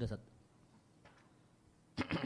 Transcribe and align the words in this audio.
Udah 0.00 0.16
satu. 0.16 0.24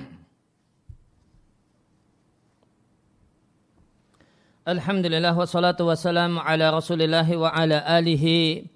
Alhamdulillah 4.78 5.34
wassalatu 5.34 5.90
wassalamu 5.90 6.38
ala 6.38 6.70
rasulillah 6.70 7.26
wa 7.34 7.50
ala 7.50 7.82
alihi 7.82 8.70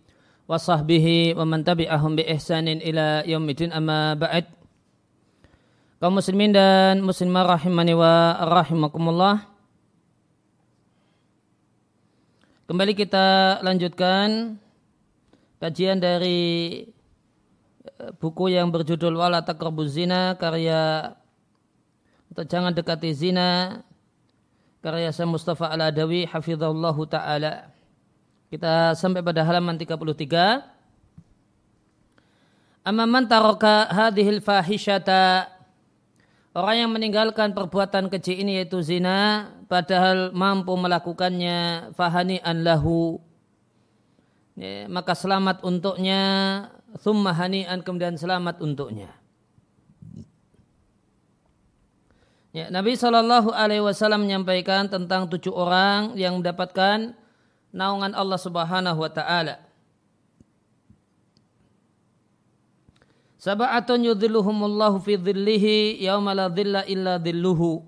wa 0.51 0.59
sahbihi 0.59 1.39
wa 1.39 1.47
man 1.47 1.63
tabi'ahum 1.63 2.19
bi 2.19 2.27
ihsanin 2.27 2.83
ila 2.83 3.23
yaumidin 3.23 3.71
amma 3.71 4.19
ba'd 4.19 4.51
kaum 6.03 6.19
muslimin 6.19 6.51
dan 6.51 6.99
muslimah 6.99 7.55
rahimani 7.55 7.95
wa 7.95 8.35
rahimakumullah 8.51 9.47
kembali 12.67 12.99
kita 12.99 13.63
lanjutkan 13.63 14.59
kajian 15.63 16.03
dari 16.03 16.83
buku 18.21 18.53
yang 18.53 18.69
berjudul 18.73 19.15
Wala 19.17 19.45
Taqrabuz 19.45 19.97
Zina 19.97 20.37
karya 20.37 21.15
atau 22.29 22.45
jangan 22.45 22.71
dekati 22.71 23.11
zina 23.11 23.83
karya 24.85 25.11
saya 25.11 25.27
Mustafa 25.27 25.73
Al-Adawi 25.75 26.29
hafizallahu 26.29 27.03
taala. 27.11 27.73
Kita 28.49 28.97
sampai 28.97 29.21
pada 29.21 29.45
halaman 29.45 29.77
33. 29.77 30.63
Amma 32.87 33.05
man 33.05 33.29
taraka 33.29 33.91
hadhil 33.93 34.41
fahishata 34.41 35.53
Orang 36.57 36.75
yang 36.81 36.91
meninggalkan 36.91 37.53
perbuatan 37.53 38.09
keji 38.09 38.41
ini 38.41 38.59
yaitu 38.59 38.81
zina 38.81 39.53
padahal 39.69 40.33
mampu 40.33 40.75
melakukannya 40.75 41.93
fahani 41.93 42.41
an 42.41 42.65
lahu 42.65 43.21
ya, 44.59 44.91
maka 44.91 45.15
selamat 45.15 45.63
untuknya 45.63 46.21
thumma 46.99 47.31
hani'an 47.31 47.81
kemudian 47.87 48.19
selamat 48.19 48.59
untuknya. 48.59 49.15
Ya, 52.51 52.67
Nabi 52.75 52.99
Shallallahu 52.99 53.55
Alaihi 53.55 53.85
Wasallam 53.85 54.27
menyampaikan 54.27 54.91
tentang 54.91 55.31
tujuh 55.31 55.55
orang 55.55 56.19
yang 56.19 56.43
mendapatkan 56.43 57.15
naungan 57.71 58.17
Allah 58.19 58.41
Subhanahu 58.41 58.99
Wa 58.99 59.13
Taala. 59.15 59.63
Sab'atun 63.39 64.03
yudhilluhumullahu 64.03 64.99
fi 64.99 65.15
dhillihi 65.15 66.03
yawma 66.03 66.35
la 66.35 66.47
dhilla 66.51 66.83
illa 66.91 67.23
dhilluhu. 67.23 67.87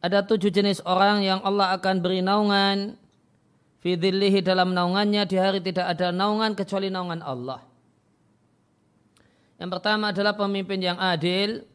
Ada 0.00 0.24
tujuh 0.24 0.48
jenis 0.48 0.80
orang 0.88 1.20
yang 1.20 1.44
Allah 1.44 1.76
akan 1.76 2.00
beri 2.00 2.24
naungan 2.24 2.96
fi 3.84 4.00
dhillihi 4.00 4.40
dalam 4.40 4.72
naungannya 4.72 5.28
di 5.28 5.36
hari 5.36 5.60
tidak 5.60 5.92
ada 5.92 6.08
naungan 6.08 6.56
kecuali 6.56 6.88
naungan 6.88 7.20
Allah. 7.20 7.60
Yang 9.60 9.70
pertama 9.76 10.10
adalah 10.10 10.32
pemimpin 10.32 10.80
yang 10.80 10.96
adil, 10.96 11.68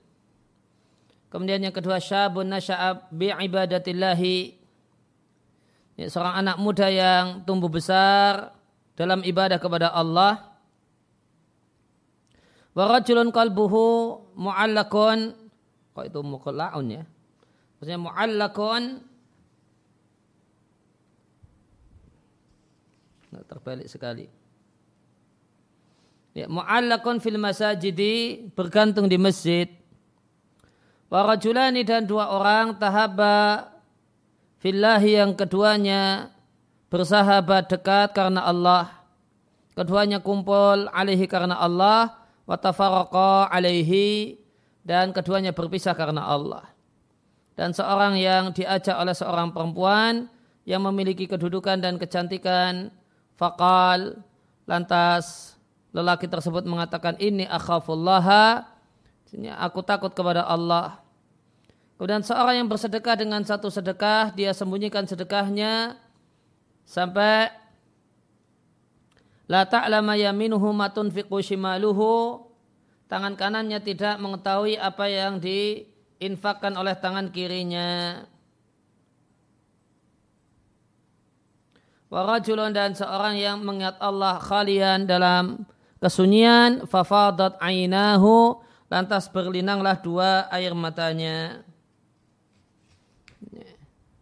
Kemudian 1.30 1.62
yang 1.62 1.74
kedua 1.74 2.02
syabun 2.02 2.50
nasya'ab 2.50 3.14
bi'ibadatillahi. 3.14 4.58
Seorang 6.10 6.42
anak 6.42 6.58
muda 6.58 6.90
yang 6.90 7.46
tumbuh 7.46 7.70
besar 7.70 8.58
dalam 8.98 9.22
ibadah 9.22 9.62
kepada 9.62 9.94
Allah. 9.94 10.58
Wa 12.74 12.90
rajulun 12.90 13.30
qalbuhu 13.30 13.86
mu'allakun. 14.34 15.38
Kok 15.94 16.06
itu 16.10 16.20
muqalla'un 16.26 16.86
ya? 16.98 17.04
Maksudnya 17.78 18.00
mu'allakun. 18.02 18.84
Terbalik 23.30 23.86
sekali. 23.86 24.26
Ya, 26.34 26.46
mu'allakun 26.50 27.22
fil 27.22 27.38
masajidi 27.42 28.48
bergantung 28.54 29.10
di 29.10 29.18
masjid 29.18 29.70
Warajulani 31.10 31.82
dan 31.82 32.06
dua 32.06 32.30
orang 32.30 32.78
tahaba 32.78 33.66
fillahi 34.62 35.18
yang 35.18 35.34
keduanya 35.34 36.30
bersahabat 36.94 37.66
dekat 37.66 38.14
karena 38.14 38.46
Allah. 38.46 38.94
Keduanya 39.74 40.22
kumpul 40.22 40.86
alaihi 40.94 41.26
karena 41.26 41.58
Allah. 41.58 42.14
Watafaraqa 42.46 43.50
alaihi 43.50 44.38
dan 44.86 45.10
keduanya 45.10 45.54
berpisah 45.54 45.98
karena 45.98 46.30
Allah. 46.30 46.66
Dan 47.58 47.74
seorang 47.74 48.18
yang 48.18 48.54
diajak 48.54 48.94
oleh 48.98 49.14
seorang 49.14 49.50
perempuan 49.50 50.30
yang 50.66 50.86
memiliki 50.86 51.26
kedudukan 51.26 51.82
dan 51.82 51.98
kecantikan. 51.98 52.94
Fakal 53.40 54.20
lantas 54.68 55.56
lelaki 55.96 56.28
tersebut 56.28 56.68
mengatakan 56.68 57.16
ini 57.24 57.48
akhafullaha 57.48 58.68
aku 59.56 59.80
takut 59.80 60.12
kepada 60.12 60.44
Allah. 60.44 61.00
Kemudian 61.96 62.20
seorang 62.20 62.60
yang 62.60 62.68
bersedekah 62.68 63.16
dengan 63.16 63.40
satu 63.48 63.72
sedekah, 63.72 64.36
dia 64.36 64.52
sembunyikan 64.52 65.08
sedekahnya 65.08 65.96
sampai 66.84 67.48
la 69.48 69.64
ta'lama 69.64 70.20
yaminuhu 70.20 70.76
matun 70.76 71.08
shimaluhu 71.40 72.44
tangan 73.08 73.40
kanannya 73.40 73.80
tidak 73.80 74.20
mengetahui 74.20 74.76
apa 74.76 75.06
yang 75.08 75.40
diinfakkan 75.40 76.76
oleh 76.76 76.96
tangan 77.00 77.32
kirinya. 77.32 78.24
Warajulun 82.10 82.74
dan 82.74 82.98
seorang 82.98 83.38
yang 83.38 83.62
mengingat 83.62 83.94
Allah 84.02 84.42
khalian 84.42 85.06
dalam 85.06 85.62
kesunyian 86.02 86.90
fafadat 86.90 87.62
ainahu 87.62 88.58
lantas 88.90 89.30
berlinanglah 89.30 89.94
dua 90.02 90.50
air 90.50 90.74
matanya. 90.74 91.62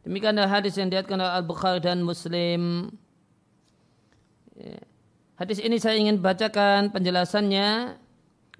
Demikian 0.03 0.35
hadis 0.35 0.75
yang 0.75 0.91
diatkan 0.91 1.15
oleh 1.15 1.31
Al-Bukhari 1.31 1.79
dan 1.79 2.03
Muslim. 2.03 2.91
Hadis 5.39 5.63
ini 5.63 5.79
saya 5.79 5.95
ingin 5.95 6.19
bacakan 6.19 6.91
penjelasannya, 6.91 7.95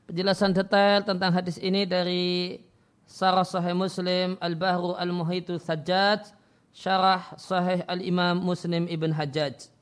penjelasan 0.08 0.56
detail 0.56 1.04
tentang 1.04 1.36
hadis 1.36 1.59
ini 1.59 1.84
dari 1.84 2.64
Sarah 3.04 3.48
Sahih 3.48 3.76
Muslim 3.76 4.40
Al-Bahru 4.40 4.96
Al-Muhitu 4.96 5.59
Sajjad, 5.59 6.37
Syarah 6.78 7.34
Sahih 7.42 7.82
Al-Imam 7.90 8.38
Muslim 8.38 8.86
Ibn 8.86 9.10
Hajjaj. 9.10 9.74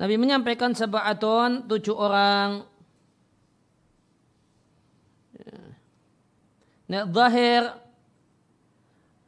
Nabi 0.00 0.16
menyampaikan 0.16 0.72
sebaatun 0.72 1.68
tujuh 1.68 1.92
orang. 1.92 2.64
Nah, 6.88 7.04
zahir 7.04 7.76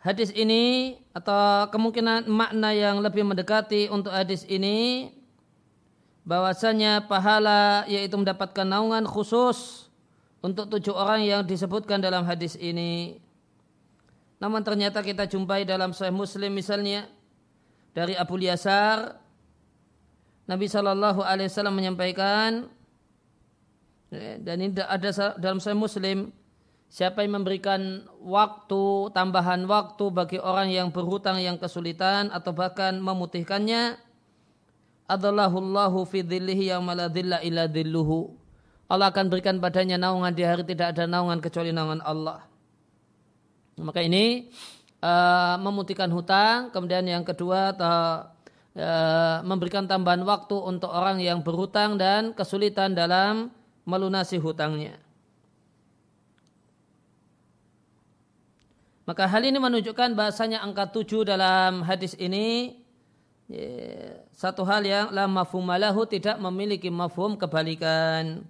hadis 0.01 0.33
ini 0.33 0.97
atau 1.13 1.69
kemungkinan 1.69 2.25
makna 2.25 2.73
yang 2.73 3.05
lebih 3.05 3.29
mendekati 3.29 3.93
untuk 3.93 4.17
hadis 4.17 4.49
ini 4.49 5.13
bahwasanya 6.25 7.05
pahala 7.05 7.85
yaitu 7.85 8.17
mendapatkan 8.17 8.65
naungan 8.65 9.05
khusus 9.05 9.92
untuk 10.43 10.67
tujuh 10.69 10.93
orang 10.93 11.23
yang 11.23 11.41
disebutkan 11.47 12.03
dalam 12.03 12.27
hadis 12.27 12.59
ini. 12.59 13.23
Namun 14.43 14.67
ternyata 14.67 14.99
kita 15.01 15.31
jumpai 15.31 15.63
dalam 15.63 15.95
Sahih 15.95 16.11
Muslim 16.11 16.51
misalnya 16.51 17.07
dari 17.95 18.19
Abu 18.19 18.43
Yasar 18.43 19.23
Nabi 20.51 20.67
Shallallahu 20.67 21.23
Alaihi 21.23 21.47
Wasallam 21.47 21.79
menyampaikan 21.79 22.67
ya, 24.11 24.43
dan 24.43 24.57
ini 24.59 24.75
ada 24.83 25.39
dalam 25.39 25.63
Sahih 25.63 25.79
Muslim 25.79 26.35
siapa 26.91 27.23
yang 27.23 27.39
memberikan 27.39 28.03
waktu 28.19 29.15
tambahan 29.15 29.63
waktu 29.71 30.11
bagi 30.11 30.43
orang 30.43 30.75
yang 30.75 30.91
berhutang 30.91 31.39
yang 31.39 31.55
kesulitan 31.55 32.35
atau 32.35 32.51
bahkan 32.51 32.99
memutihkannya 32.99 33.95
adallahullahu 35.07 36.03
fi 36.03 36.27
dhillihi 36.27 36.75
yang 36.75 36.83
maladilla 36.83 37.39
ila 37.47 37.71
dhilluhu 37.71 38.42
Allah 38.93 39.09
akan 39.09 39.33
berikan 39.33 39.57
padanya 39.57 39.97
naungan 39.97 40.37
di 40.37 40.45
hari 40.45 40.69
tidak 40.69 40.93
ada 40.93 41.09
naungan 41.09 41.41
kecuali 41.41 41.73
naungan 41.73 42.05
Allah 42.05 42.45
maka 43.81 44.05
ini 44.05 44.53
uh, 45.01 45.57
memutihkan 45.57 46.13
hutang 46.13 46.69
kemudian 46.69 47.09
yang 47.09 47.25
kedua 47.25 47.73
uh, 47.81 48.33
Ya, 48.73 49.45
memberikan 49.45 49.85
tambahan 49.85 50.25
waktu 50.25 50.57
untuk 50.57 50.89
orang 50.89 51.21
yang 51.21 51.45
berhutang 51.45 52.01
dan 52.01 52.33
kesulitan 52.33 52.97
dalam 52.97 53.53
melunasi 53.85 54.41
hutangnya. 54.41 54.97
Maka 59.05 59.29
hal 59.29 59.45
ini 59.45 59.61
menunjukkan 59.61 60.17
bahasanya 60.17 60.65
angka 60.65 60.89
tujuh 60.89 61.21
dalam 61.21 61.85
hadis 61.85 62.17
ini 62.17 62.81
satu 64.33 64.65
hal 64.65 64.89
yang 64.89 65.13
la 65.13 65.29
tidak 66.09 66.41
memiliki 66.41 66.89
mafhum 66.89 67.37
kebalikan. 67.37 68.41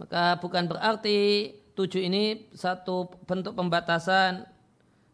Maka 0.00 0.40
bukan 0.40 0.64
berarti 0.64 1.52
tujuh 1.76 2.00
ini 2.00 2.48
satu 2.56 3.12
bentuk 3.28 3.52
pembatasan 3.52 4.48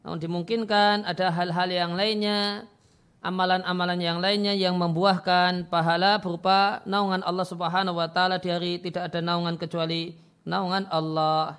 namun 0.06 0.22
dimungkinkan 0.22 1.02
ada 1.02 1.34
hal-hal 1.34 1.66
yang 1.66 1.98
lainnya 1.98 2.70
amalan-amalan 3.18 3.98
yang 3.98 4.22
lainnya 4.22 4.54
yang 4.54 4.78
membuahkan 4.78 5.66
pahala 5.66 6.22
berupa 6.22 6.86
naungan 6.86 7.26
Allah 7.26 7.42
Subhanahu 7.42 7.98
wa 7.98 8.06
taala 8.06 8.38
di 8.38 8.46
hari 8.46 8.78
tidak 8.78 9.10
ada 9.10 9.18
naungan 9.18 9.58
kecuali 9.58 10.14
naungan 10.46 10.86
Allah. 10.86 11.58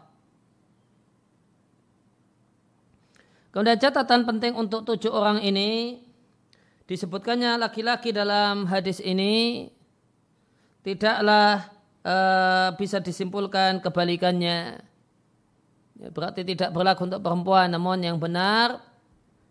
Kemudian 3.51 3.75
catatan 3.83 4.23
penting 4.23 4.55
untuk 4.55 4.87
tujuh 4.87 5.11
orang 5.11 5.43
ini 5.43 5.99
disebutkannya 6.87 7.59
laki-laki 7.59 8.15
dalam 8.15 8.63
hadis 8.71 9.03
ini 9.03 9.67
tidaklah 10.87 11.67
e, 12.07 12.15
bisa 12.79 13.03
disimpulkan 13.03 13.83
kebalikannya. 13.83 14.79
Ya, 15.97 16.09
berarti 16.13 16.47
tidak 16.47 16.71
berlaku 16.71 17.09
untuk 17.09 17.19
perempuan, 17.19 17.67
namun 17.73 17.99
yang 17.99 18.15
benar 18.15 18.79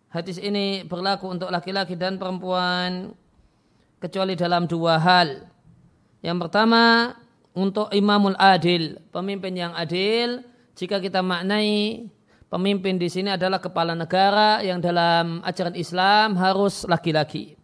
hadis 0.08 0.41
ini 0.41 0.87
berlaku 0.88 1.29
untuk 1.29 1.53
laki-laki 1.53 1.99
dan 1.99 2.17
perempuan 2.17 3.12
kecuali 4.00 4.32
dalam 4.32 4.64
dua 4.64 4.97
hal. 4.97 5.44
Yang 6.25 6.38
pertama 6.49 7.12
untuk 7.53 7.91
imamul 7.91 8.38
adil, 8.38 9.00
pemimpin 9.11 9.52
yang 9.56 9.73
adil, 9.75 10.44
jika 10.76 11.00
kita 11.00 11.25
maknai 11.25 12.06
pemimpin 12.52 13.00
di 13.00 13.09
sini 13.09 13.35
adalah 13.35 13.59
kepala 13.59 13.97
negara 13.97 14.62
yang 14.62 14.79
dalam 14.79 15.43
ajaran 15.43 15.75
Islam 15.75 16.37
harus 16.38 16.87
laki-laki. 16.87 17.56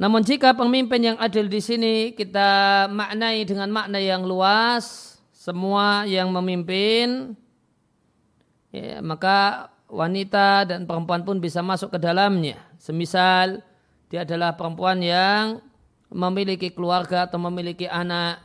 Namun 0.00 0.24
jika 0.24 0.56
pemimpin 0.56 1.12
yang 1.12 1.18
adil 1.20 1.44
di 1.44 1.60
sini 1.60 2.16
kita 2.16 2.88
maknai 2.88 3.44
dengan 3.44 3.68
makna 3.68 4.00
yang 4.00 4.24
luas, 4.24 5.16
semua 5.36 6.08
yang 6.08 6.32
memimpin, 6.32 7.36
ya, 8.72 9.04
maka 9.04 9.68
wanita 9.92 10.64
dan 10.64 10.88
perempuan 10.88 11.20
pun 11.20 11.36
bisa 11.36 11.60
masuk 11.60 11.92
ke 11.92 11.98
dalamnya. 12.00 12.56
Semisal 12.80 13.60
dia 14.08 14.24
adalah 14.24 14.56
perempuan 14.56 15.04
yang 15.04 15.60
memiliki 16.08 16.72
keluarga 16.72 17.28
atau 17.28 17.36
memiliki 17.36 17.84
anak, 17.84 18.40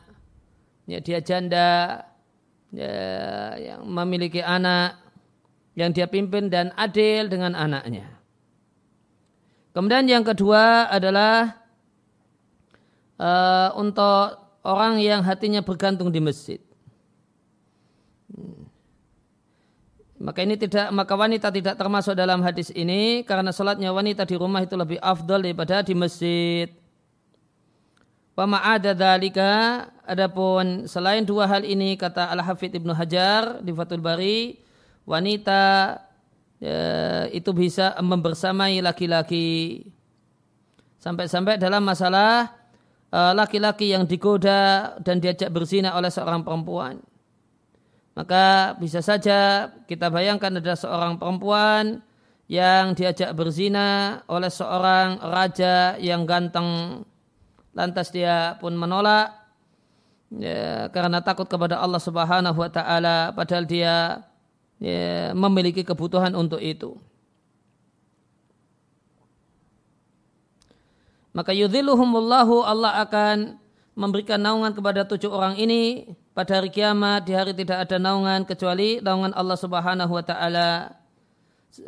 ya, 0.91 0.99
dia 0.99 1.23
janda, 1.23 2.03
ya, 2.75 2.99
yang 3.55 3.87
memiliki 3.87 4.43
anak 4.43 4.99
yang 5.75 5.91
dia 5.91 6.07
pimpin 6.07 6.51
dan 6.51 6.75
adil 6.75 7.31
dengan 7.31 7.55
anaknya. 7.55 8.14
Kemudian 9.75 10.07
yang 10.07 10.23
kedua 10.23 10.87
adalah 10.87 11.59
uh, 13.19 13.75
untuk 13.75 14.39
orang 14.63 15.03
yang 15.03 15.19
hatinya 15.19 15.59
bergantung 15.59 16.15
di 16.15 16.23
masjid. 16.23 16.63
Hmm. 18.31 18.71
Maka 20.15 20.47
ini 20.47 20.55
tidak 20.55 20.95
maka 20.95 21.11
wanita 21.19 21.51
tidak 21.51 21.75
termasuk 21.75 22.15
dalam 22.15 22.39
hadis 22.39 22.71
ini 22.71 23.27
karena 23.27 23.51
sholatnya 23.51 23.91
wanita 23.91 24.23
di 24.23 24.39
rumah 24.39 24.63
itu 24.63 24.79
lebih 24.79 24.95
afdal 25.03 25.43
daripada 25.43 25.83
di 25.83 25.91
masjid. 25.91 26.71
Wa 28.31 28.47
ma'ada 28.47 28.95
dalika 28.95 29.85
adapun 30.07 30.87
selain 30.87 31.27
dua 31.27 31.51
hal 31.51 31.67
ini 31.67 31.99
kata 31.99 32.31
Al-Hafidh 32.31 32.79
Ibnu 32.79 32.95
Hajar 32.95 33.59
di 33.59 33.75
Fathul 33.75 33.99
Bari 33.99 34.55
wanita 35.03 35.99
ya, 36.59 37.25
itu 37.31 37.51
bisa 37.51 37.95
membersamai 37.99 38.79
laki-laki. 38.83 39.83
Sampai-sampai 40.99 41.61
dalam 41.61 41.85
masalah 41.85 42.49
eh, 43.13 43.33
laki-laki 43.37 43.93
yang 43.93 44.09
digoda 44.09 44.95
dan 45.01 45.21
diajak 45.21 45.53
berzina 45.53 45.93
oleh 45.93 46.09
seorang 46.09 46.41
perempuan. 46.41 46.99
Maka 48.15 48.73
bisa 48.79 49.03
saja 49.03 49.69
kita 49.91 50.07
bayangkan 50.07 50.63
ada 50.63 50.73
seorang 50.79 51.19
perempuan 51.19 51.99
yang 52.47 52.95
diajak 52.95 53.35
berzina 53.35 54.21
oleh 54.31 54.47
seorang 54.47 55.19
raja 55.19 55.99
yang 55.99 56.23
ganteng. 56.23 57.03
Lantas 57.75 58.15
dia 58.15 58.55
pun 58.63 58.71
menolak 58.79 59.35
ya, 60.31 60.87
karena 60.95 61.19
takut 61.19 61.43
kepada 61.49 61.83
Allah 61.83 61.99
Subhanahu 61.99 62.55
wa 62.55 62.71
taala 62.71 63.35
padahal 63.35 63.67
dia 63.67 64.23
ya, 64.79 65.31
memiliki 65.35 65.83
kebutuhan 65.83 66.33
untuk 66.35 66.59
itu. 66.59 66.99
Maka 71.35 71.51
yudhiluhumullahu 71.51 72.63
Allah 72.63 73.03
akan 73.03 73.59
memberikan 73.91 74.39
naungan 74.39 74.71
kepada 74.71 75.03
tujuh 75.03 75.27
orang 75.27 75.59
ini 75.59 76.15
pada 76.31 76.59
hari 76.59 76.71
kiamat 76.71 77.27
di 77.27 77.35
hari 77.35 77.51
tidak 77.51 77.87
ada 77.87 77.99
naungan 77.99 78.47
kecuali 78.47 79.03
naungan 79.03 79.35
Allah 79.35 79.59
Subhanahu 79.59 80.11
wa 80.15 80.23
taala. 80.23 80.95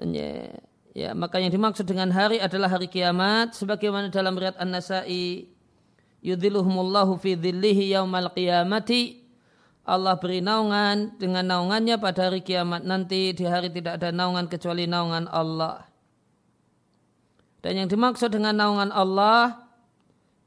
Ya, 0.04 0.51
ya, 0.92 1.10
maka 1.16 1.40
yang 1.40 1.51
dimaksud 1.51 1.88
dengan 1.88 2.12
hari 2.12 2.44
adalah 2.44 2.68
hari 2.68 2.92
kiamat 2.92 3.56
sebagaimana 3.56 4.12
dalam 4.12 4.36
riwayat 4.36 4.60
An-Nasa'i 4.60 5.48
yudhiluhumullahu 6.19 7.16
fi 7.16 7.40
dhillihi 7.40 7.95
yaumal 7.95 8.28
qiyamati 8.36 9.27
Allah 9.88 10.19
beri 10.19 10.44
naungan 10.44 11.16
dengan 11.16 11.48
naungannya 11.48 11.95
pada 11.95 12.28
hari 12.28 12.44
kiamat 12.44 12.84
nanti 12.84 13.31
di 13.31 13.48
hari 13.48 13.72
tidak 13.72 14.04
ada 14.04 14.12
naungan 14.12 14.51
kecuali 14.51 14.84
naungan 14.84 15.31
Allah. 15.31 15.88
Dan 17.63 17.80
yang 17.80 17.88
dimaksud 17.88 18.36
dengan 18.36 18.51
naungan 18.60 18.92
Allah 18.92 19.63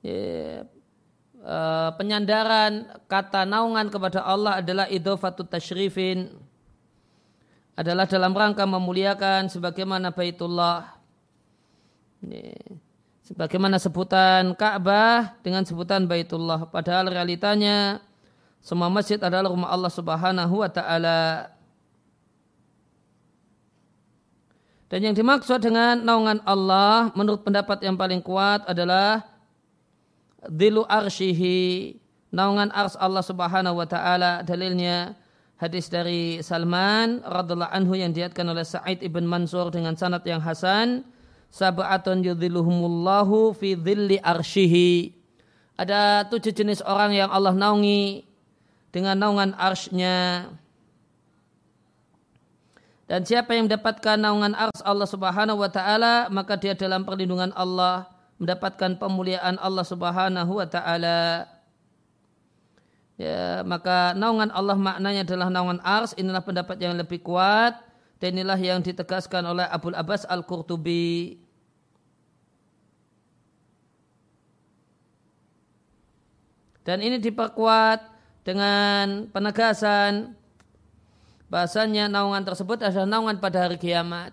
uh, 0.05 1.91
penyandaran 1.97 2.85
kata 3.09 3.49
naungan 3.49 3.89
kepada 3.89 4.21
Allah 4.29 4.61
adalah 4.61 4.85
idhofatut 4.93 5.49
tashrifin 5.49 6.37
adalah 7.81 8.05
dalam 8.05 8.37
rangka 8.37 8.69
memuliakan 8.69 9.49
sebagaimana 9.49 10.13
Baitullah. 10.13 11.01
Sebagaimana 13.25 13.81
sebutan 13.81 14.53
Ka'bah 14.53 15.41
dengan 15.41 15.65
sebutan 15.65 16.05
Baitullah. 16.05 16.69
Padahal 16.69 17.09
realitanya 17.09 18.05
semua 18.61 18.93
masjid 18.93 19.17
adalah 19.17 19.49
rumah 19.49 19.73
Allah 19.73 19.89
Subhanahu 19.89 20.61
wa 20.61 20.69
taala. 20.69 21.49
Dan 24.93 25.07
yang 25.07 25.15
dimaksud 25.17 25.65
dengan 25.65 26.03
naungan 26.03 26.45
Allah 26.45 27.09
menurut 27.17 27.41
pendapat 27.47 27.81
yang 27.81 27.97
paling 27.97 28.21
kuat 28.21 28.67
adalah 28.69 29.23
dilu 30.51 30.85
arshihi 30.85 31.95
naungan 32.35 32.69
ars 32.75 33.01
Allah 33.01 33.25
Subhanahu 33.25 33.81
wa 33.81 33.87
taala. 33.89 34.45
Dalilnya 34.45 35.17
hadis 35.57 35.89
dari 35.89 36.45
Salman 36.45 37.25
radhiallahu 37.25 37.73
anhu 37.73 37.97
yang 37.97 38.13
diatkan 38.13 38.45
oleh 38.45 38.67
Sa'id 38.67 39.01
ibn 39.01 39.25
Mansur 39.25 39.73
dengan 39.73 39.97
sanad 39.97 40.21
yang 40.29 40.43
hasan. 40.43 41.07
Sab'atun 41.51 42.23
yudhilluhumullahu 42.23 43.57
fi 43.57 43.75
dhilli 43.75 44.23
arshihi. 44.23 45.17
Ada 45.81 46.29
tujuh 46.29 46.53
jenis 46.53 46.85
orang 46.85 47.17
yang 47.17 47.33
Allah 47.33 47.57
naungi 47.57 48.30
dengan 48.91 49.17
naungan 49.19 49.55
arsnya. 49.55 50.51
Dan 53.11 53.27
siapa 53.27 53.59
yang 53.59 53.67
mendapatkan 53.67 54.15
naungan 54.15 54.55
ars 54.55 54.79
Allah 54.87 55.09
subhanahu 55.11 55.59
wa 55.59 55.67
ta'ala, 55.67 56.31
maka 56.31 56.55
dia 56.55 56.79
dalam 56.79 57.03
perlindungan 57.03 57.51
Allah, 57.59 58.07
mendapatkan 58.39 59.03
pemuliaan 59.03 59.59
Allah 59.59 59.83
subhanahu 59.83 60.63
wa 60.63 60.67
ta'ala. 60.71 61.51
Ya, 63.19 63.67
maka 63.67 64.15
naungan 64.15 64.55
Allah 64.55 64.79
maknanya 64.79 65.27
adalah 65.27 65.51
naungan 65.51 65.83
ars, 65.83 66.15
inilah 66.15 66.39
pendapat 66.39 66.79
yang 66.79 66.95
lebih 66.95 67.19
kuat, 67.19 67.83
dan 68.23 68.31
inilah 68.39 68.57
yang 68.63 68.79
ditegaskan 68.79 69.43
oleh 69.43 69.67
Abu 69.67 69.91
Abbas 69.91 70.23
Al-Qurtubi. 70.31 71.43
Dan 76.87 77.03
ini 77.05 77.19
diperkuat 77.21 78.10
dengan 78.43 79.29
penegasan 79.31 80.35
bahasanya 81.51 82.07
naungan 82.07 82.43
tersebut 82.47 82.81
adalah 82.81 83.07
naungan 83.07 83.37
pada 83.43 83.69
hari 83.69 83.77
kiamat. 83.77 84.33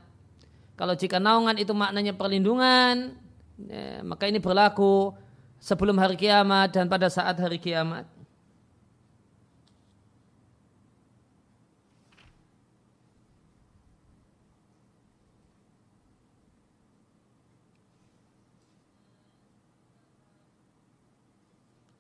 Kalau 0.77 0.93
jika 0.93 1.17
naungan 1.17 1.57
itu 1.57 1.73
maknanya 1.73 2.13
perlindungan, 2.13 3.17
ya, 3.57 4.05
maka 4.05 4.29
ini 4.29 4.37
berlaku 4.37 5.13
sebelum 5.57 5.97
hari 5.97 6.13
kiamat 6.13 6.73
dan 6.73 6.85
pada 6.85 7.09
saat 7.09 7.33
hari 7.41 7.57
kiamat. 7.57 8.05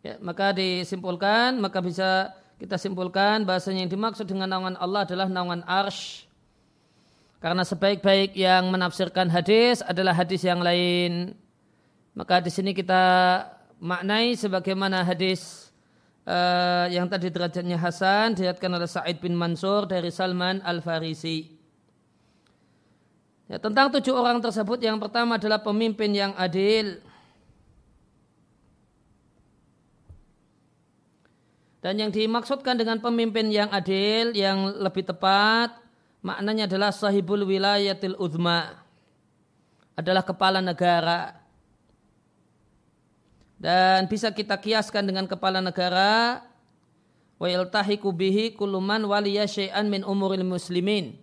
Ya, 0.07 0.15
maka 0.23 0.55
disimpulkan, 0.55 1.59
maka 1.59 1.83
bisa 1.83 2.31
kita 2.55 2.79
simpulkan 2.79 3.43
bahasanya 3.43 3.83
yang 3.83 3.91
dimaksud 3.91 4.23
dengan 4.23 4.47
naungan 4.47 4.79
Allah 4.79 5.03
adalah 5.03 5.27
naungan 5.27 5.67
arsh. 5.67 6.23
Karena 7.43 7.67
sebaik-baik 7.67 8.31
yang 8.31 8.71
menafsirkan 8.71 9.27
hadis 9.27 9.83
adalah 9.83 10.15
hadis 10.15 10.47
yang 10.47 10.63
lain. 10.63 11.35
Maka 12.15 12.39
di 12.39 12.47
sini 12.47 12.71
kita 12.71 13.03
maknai 13.83 14.39
sebagaimana 14.39 15.03
hadis 15.03 15.75
uh, 16.23 16.87
yang 16.87 17.11
tadi 17.11 17.27
derajatnya 17.27 17.75
Hasan 17.75 18.39
dilihatkan 18.39 18.71
oleh 18.71 18.87
Sa'id 18.87 19.19
bin 19.19 19.35
Mansur 19.35 19.91
dari 19.91 20.07
Salman 20.07 20.63
Al-Farisi. 20.63 21.51
Ya, 23.51 23.59
tentang 23.59 23.91
tujuh 23.91 24.15
orang 24.15 24.39
tersebut 24.39 24.79
yang 24.79 25.03
pertama 25.03 25.35
adalah 25.35 25.59
pemimpin 25.59 26.15
yang 26.15 26.31
adil. 26.39 27.03
Dan 31.77 32.01
yang 32.01 32.09
dimaksudkan 32.09 32.73
dengan 32.73 32.97
pemimpin 32.97 33.53
yang 33.53 33.69
adil, 33.69 34.33
yang 34.33 34.81
lebih 34.81 35.05
tepat, 35.05 35.77
maknanya 36.25 36.65
adalah 36.65 36.89
sahibul 36.89 37.45
wilayatil 37.45 38.17
uzma. 38.17 38.81
Adalah 39.93 40.25
kepala 40.25 40.61
negara. 40.61 41.37
Dan 43.57 44.05
bisa 44.09 44.29
kita 44.33 44.57
kiaskan 44.57 45.05
dengan 45.09 45.25
kepala 45.25 45.61
negara, 45.61 46.45
wa 47.37 47.47
yaltahiku 47.49 48.13
bihi 48.13 48.53
kuluman 48.57 49.01
waliya 49.05 49.45
syai'an 49.45 49.89
min 49.89 50.01
umuril 50.05 50.45
muslimin. 50.45 51.17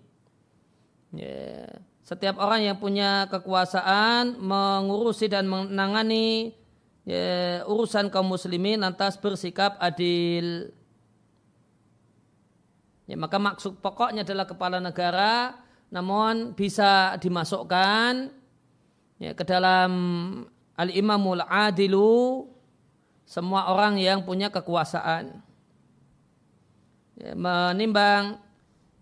Ya. 1.15 1.71
Setiap 2.05 2.37
orang 2.37 2.61
yang 2.69 2.77
punya 2.77 3.25
kekuasaan 3.33 4.37
mengurusi 4.37 5.25
dan 5.25 5.49
menangani 5.49 6.53
ya, 7.05 7.63
urusan 7.69 8.09
kaum 8.09 8.29
muslimin 8.33 8.81
lantas 8.81 9.17
bersikap 9.21 9.77
adil. 9.81 10.73
Ya, 13.05 13.21
maka 13.21 13.37
maksud 13.37 13.85
pokoknya 13.85 14.25
adalah 14.25 14.49
kepala 14.49 14.81
negara, 14.81 15.61
namun 15.93 16.57
bisa 16.57 17.21
dimasukkan 17.21 18.33
ya, 19.21 19.37
ke 19.37 19.45
dalam 19.45 19.93
al-imamul 20.75 21.45
adilu 21.45 22.49
semua 23.29 23.69
orang 23.73 24.01
yang 24.01 24.25
punya 24.25 24.49
kekuasaan. 24.49 25.45
Ya, 27.21 27.33
menimbang 27.37 28.41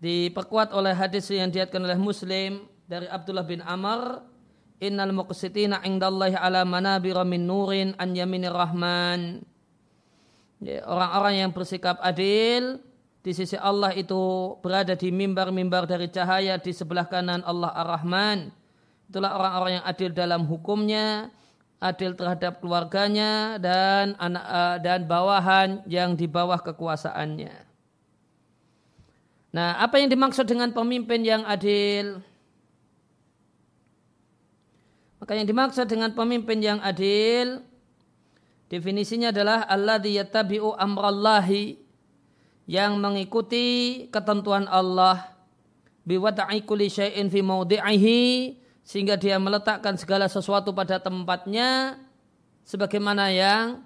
diperkuat 0.03 0.75
oleh 0.75 0.91
hadis 0.91 1.31
yang 1.31 1.47
diatkan 1.47 1.79
oleh 1.79 1.95
Muslim 1.95 2.67
dari 2.85 3.07
Abdullah 3.07 3.47
bin 3.47 3.63
Amr 3.63 4.32
Innal 4.83 5.15
muqsitina 5.15 5.79
indallahi 5.87 6.35
ala 6.35 6.67
manabira 6.67 7.23
min 7.23 7.47
nurin 7.47 7.95
an 7.95 8.11
yaminir 8.11 8.51
rahman. 8.51 9.47
Ya, 10.59 10.83
orang-orang 10.83 11.39
yang 11.39 11.51
bersikap 11.55 12.03
adil 12.03 12.83
di 13.23 13.31
sisi 13.31 13.55
Allah 13.55 13.95
itu 13.95 14.55
berada 14.59 14.99
di 14.99 15.07
mimbar-mimbar 15.07 15.87
dari 15.87 16.11
cahaya 16.11 16.59
di 16.59 16.75
sebelah 16.75 17.07
kanan 17.07 17.39
Allah 17.47 17.71
Ar-Rahman. 17.71 18.51
Itulah 19.07 19.31
orang-orang 19.39 19.79
yang 19.79 19.85
adil 19.87 20.11
dalam 20.11 20.43
hukumnya, 20.43 21.31
adil 21.79 22.15
terhadap 22.19 22.59
keluarganya 22.59 23.55
dan 23.63 24.19
anak 24.19 24.45
uh, 24.47 24.77
dan 24.83 25.07
bawahan 25.07 25.79
yang 25.87 26.19
di 26.19 26.27
bawah 26.27 26.59
kekuasaannya. 26.59 27.55
Nah, 29.53 29.79
apa 29.79 30.01
yang 30.01 30.11
dimaksud 30.11 30.43
dengan 30.43 30.75
pemimpin 30.75 31.23
yang 31.23 31.47
adil? 31.47 32.19
Maka 35.23 35.39
yang 35.39 35.47
dimaksud 35.47 35.87
dengan 35.87 36.11
pemimpin 36.11 36.59
yang 36.59 36.83
adil 36.83 37.63
definisinya 38.67 39.31
adalah 39.31 39.63
alladzi 39.71 40.19
yattabi'u 40.19 40.75
amrallahi 40.75 41.79
yang 42.67 42.99
mengikuti 42.99 44.03
ketentuan 44.11 44.67
Allah 44.67 45.31
biwada'i 46.03 46.67
kulli 46.67 46.91
syai'in 46.91 47.31
fi 47.31 47.39
mawdi'ihi 47.39 48.23
sehingga 48.83 49.15
dia 49.15 49.39
meletakkan 49.39 49.95
segala 49.95 50.27
sesuatu 50.27 50.75
pada 50.75 50.99
tempatnya 50.99 51.95
sebagaimana 52.67 53.31
yang 53.31 53.79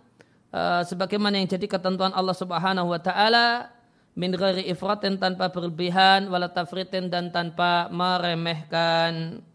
uh, 0.50 0.82
sebagaimana 0.90 1.38
yang 1.38 1.54
jadi 1.54 1.70
ketentuan 1.70 2.18
Allah 2.18 2.34
Subhanahu 2.34 2.90
wa 2.90 2.98
taala 2.98 3.70
min 4.18 4.34
ghairi 4.34 4.66
ifratin 4.74 5.22
tanpa 5.22 5.54
berlebihan 5.54 6.34
wala 6.34 6.50
tafritin 6.50 7.14
dan 7.14 7.30
tanpa 7.30 7.94
meremehkan. 7.94 9.46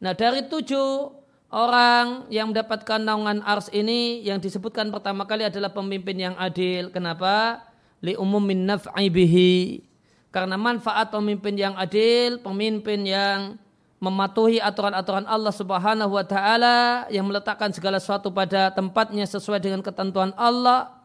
Nah 0.00 0.16
dari 0.16 0.48
tujuh 0.48 1.12
orang 1.52 2.30
yang 2.32 2.50
mendapatkan 2.50 3.00
naungan 3.02 3.44
ars 3.44 3.68
ini 3.74 4.24
yang 4.24 4.40
disebutkan 4.40 4.88
pertama 4.88 5.28
kali 5.28 5.44
adalah 5.44 5.70
pemimpin 5.70 6.16
yang 6.16 6.34
adil. 6.40 6.88
Kenapa? 6.88 7.68
Li 8.00 8.16
umumin 8.16 8.64
naf'i 8.64 9.12
bihi. 9.12 9.84
Karena 10.30 10.54
manfaat 10.54 11.10
pemimpin 11.10 11.58
yang 11.58 11.74
adil, 11.74 12.38
pemimpin 12.40 13.02
yang 13.02 13.58
mematuhi 14.00 14.62
aturan-aturan 14.62 15.28
Allah 15.28 15.52
Subhanahu 15.52 16.16
wa 16.16 16.24
taala 16.24 17.04
yang 17.12 17.28
meletakkan 17.28 17.68
segala 17.74 18.00
sesuatu 18.00 18.32
pada 18.32 18.72
tempatnya 18.72 19.28
sesuai 19.28 19.60
dengan 19.60 19.84
ketentuan 19.84 20.32
Allah 20.40 20.96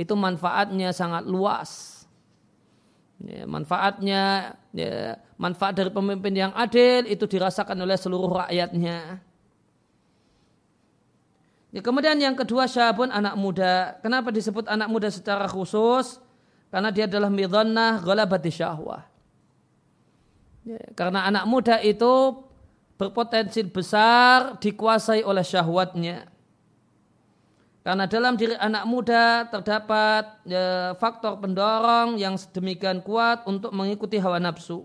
itu 0.00 0.16
manfaatnya 0.16 0.96
sangat 0.96 1.28
luas. 1.28 1.89
Ya, 3.20 3.44
manfaatnya, 3.44 4.56
ya, 4.72 5.20
manfaat 5.36 5.76
dari 5.76 5.92
pemimpin 5.92 6.32
yang 6.32 6.56
adil 6.56 7.04
itu 7.04 7.28
dirasakan 7.28 7.76
oleh 7.84 8.00
seluruh 8.00 8.48
rakyatnya. 8.48 9.20
Ya, 11.70 11.80
kemudian 11.84 12.16
yang 12.16 12.32
kedua 12.32 12.64
syabun 12.64 13.12
anak 13.12 13.36
muda. 13.36 14.00
Kenapa 14.00 14.32
disebut 14.32 14.64
anak 14.72 14.88
muda 14.88 15.12
secara 15.12 15.44
khusus? 15.44 16.16
Karena 16.72 16.88
dia 16.88 17.04
adalah 17.04 17.28
midhannah 17.28 18.00
ghalabati 18.00 18.48
syahwah. 18.48 19.04
Ya, 20.64 20.80
karena 20.96 21.28
anak 21.28 21.44
muda 21.44 21.76
itu 21.84 22.40
berpotensi 22.96 23.68
besar 23.68 24.56
dikuasai 24.56 25.28
oleh 25.28 25.44
syahwatnya. 25.44 26.29
Karena 27.80 28.04
dalam 28.04 28.36
diri 28.36 28.52
anak 28.60 28.84
muda 28.84 29.48
terdapat 29.48 30.44
ya, 30.44 30.92
faktor 31.00 31.40
pendorong 31.40 32.20
yang 32.20 32.36
sedemikian 32.36 33.00
kuat 33.00 33.48
untuk 33.48 33.72
mengikuti 33.72 34.20
hawa 34.20 34.36
nafsu. 34.36 34.84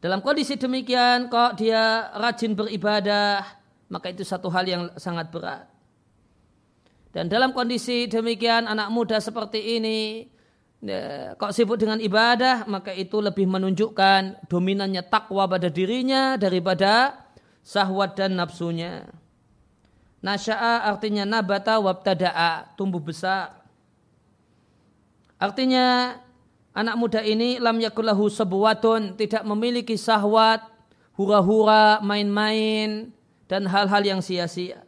Dalam 0.00 0.24
kondisi 0.24 0.56
demikian 0.56 1.28
kok 1.28 1.60
dia 1.60 2.10
rajin 2.16 2.56
beribadah, 2.56 3.44
maka 3.92 4.08
itu 4.08 4.24
satu 4.24 4.48
hal 4.48 4.64
yang 4.64 4.82
sangat 4.96 5.28
berat. 5.28 5.68
Dan 7.12 7.28
dalam 7.28 7.52
kondisi 7.52 8.08
demikian 8.08 8.64
anak 8.64 8.88
muda 8.88 9.20
seperti 9.20 9.78
ini 9.78 10.26
ya, 10.80 11.36
kok 11.36 11.52
sibuk 11.52 11.76
dengan 11.76 12.00
ibadah, 12.00 12.64
maka 12.72 12.96
itu 12.96 13.20
lebih 13.20 13.44
menunjukkan 13.44 14.48
dominannya 14.48 15.04
takwa 15.12 15.44
pada 15.44 15.68
dirinya 15.68 16.40
daripada 16.40 17.20
sahwat 17.60 18.16
dan 18.16 18.40
nafsunya. 18.40 19.21
Nasya'a 20.22 20.86
artinya 20.86 21.26
nabata 21.26 21.82
wabtada'a, 21.82 22.78
tumbuh 22.78 23.02
besar. 23.02 23.58
Artinya 25.42 26.14
anak 26.70 26.94
muda 26.94 27.20
ini 27.26 27.58
lam 27.58 27.82
yakullahu 27.82 28.30
sebuatun, 28.30 29.18
tidak 29.18 29.42
memiliki 29.42 29.98
sahwat, 29.98 30.62
hura-hura, 31.18 31.98
main-main, 32.06 33.10
dan 33.50 33.66
hal-hal 33.66 34.02
yang 34.06 34.22
sia-sia. 34.22 34.86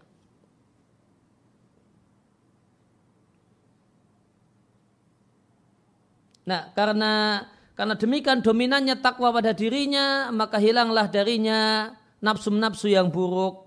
Nah, 6.44 6.70
karena 6.76 7.42
karena 7.74 7.98
demikian 7.98 8.38
dominannya 8.38 9.02
takwa 9.02 9.34
pada 9.34 9.50
dirinya, 9.50 10.30
maka 10.30 10.62
hilanglah 10.62 11.10
darinya 11.10 11.90
nafsu-nafsu 12.22 12.86
yang 12.92 13.10
buruk. 13.10 13.63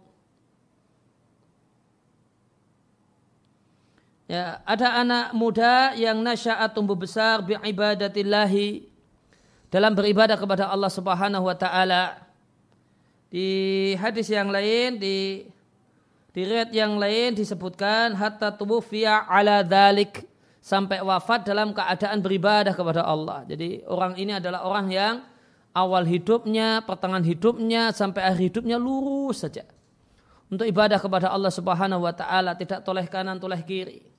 Ya, 4.28 4.60
ada 4.68 4.92
anak 5.00 5.32
muda 5.32 5.96
yang 5.96 6.20
nasya'at 6.20 6.76
tumbuh 6.76 7.00
besar 7.00 7.40
bi 7.48 7.56
ibadatillahi 7.56 8.84
dalam 9.72 9.96
beribadah 9.96 10.36
kepada 10.36 10.68
Allah 10.68 10.92
Subhanahu 10.92 11.48
wa 11.48 11.56
taala. 11.56 12.28
Di 13.32 13.96
hadis 13.96 14.28
yang 14.28 14.52
lain 14.52 15.00
di 15.00 15.48
di 16.36 16.40
riwayat 16.44 16.76
yang 16.76 17.00
lain 17.00 17.40
disebutkan 17.40 18.20
hatta 18.20 18.52
tubufiya 18.52 19.32
ala 19.32 19.64
dalik 19.64 20.28
sampai 20.60 21.00
wafat 21.00 21.48
dalam 21.48 21.72
keadaan 21.72 22.20
beribadah 22.20 22.76
kepada 22.76 23.08
Allah. 23.08 23.48
Jadi 23.48 23.88
orang 23.88 24.20
ini 24.20 24.36
adalah 24.36 24.68
orang 24.68 24.92
yang 24.92 25.16
awal 25.72 26.04
hidupnya, 26.04 26.84
pertengahan 26.84 27.24
hidupnya 27.24 27.96
sampai 27.96 28.28
akhir 28.28 28.52
hidupnya 28.52 28.76
lurus 28.76 29.48
saja. 29.48 29.64
Untuk 30.52 30.68
ibadah 30.68 31.00
kepada 31.00 31.32
Allah 31.32 31.52
Subhanahu 31.52 32.04
wa 32.04 32.12
taala 32.12 32.60
tidak 32.60 32.84
toleh 32.84 33.08
kanan 33.08 33.40
toleh 33.40 33.64
kiri 33.64 34.17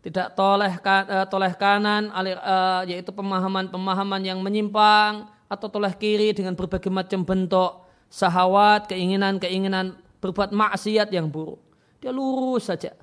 tidak 0.00 0.32
toleh, 0.32 0.72
uh, 0.80 1.26
toleh 1.28 1.52
kanan 1.56 2.08
uh, 2.12 2.82
yaitu 2.88 3.12
pemahaman-pemahaman 3.12 4.24
yang 4.24 4.40
menyimpang 4.40 5.28
atau 5.44 5.68
toleh 5.68 5.92
kiri 5.92 6.32
dengan 6.32 6.56
berbagai 6.56 6.88
macam 6.88 7.20
bentuk 7.20 7.84
sahawat, 8.08 8.88
keinginan-keinginan 8.88 10.00
berbuat 10.24 10.56
maksiat 10.56 11.12
yang 11.12 11.28
buruk. 11.28 11.60
Dia 12.00 12.10
lurus 12.10 12.72
saja. 12.72 12.96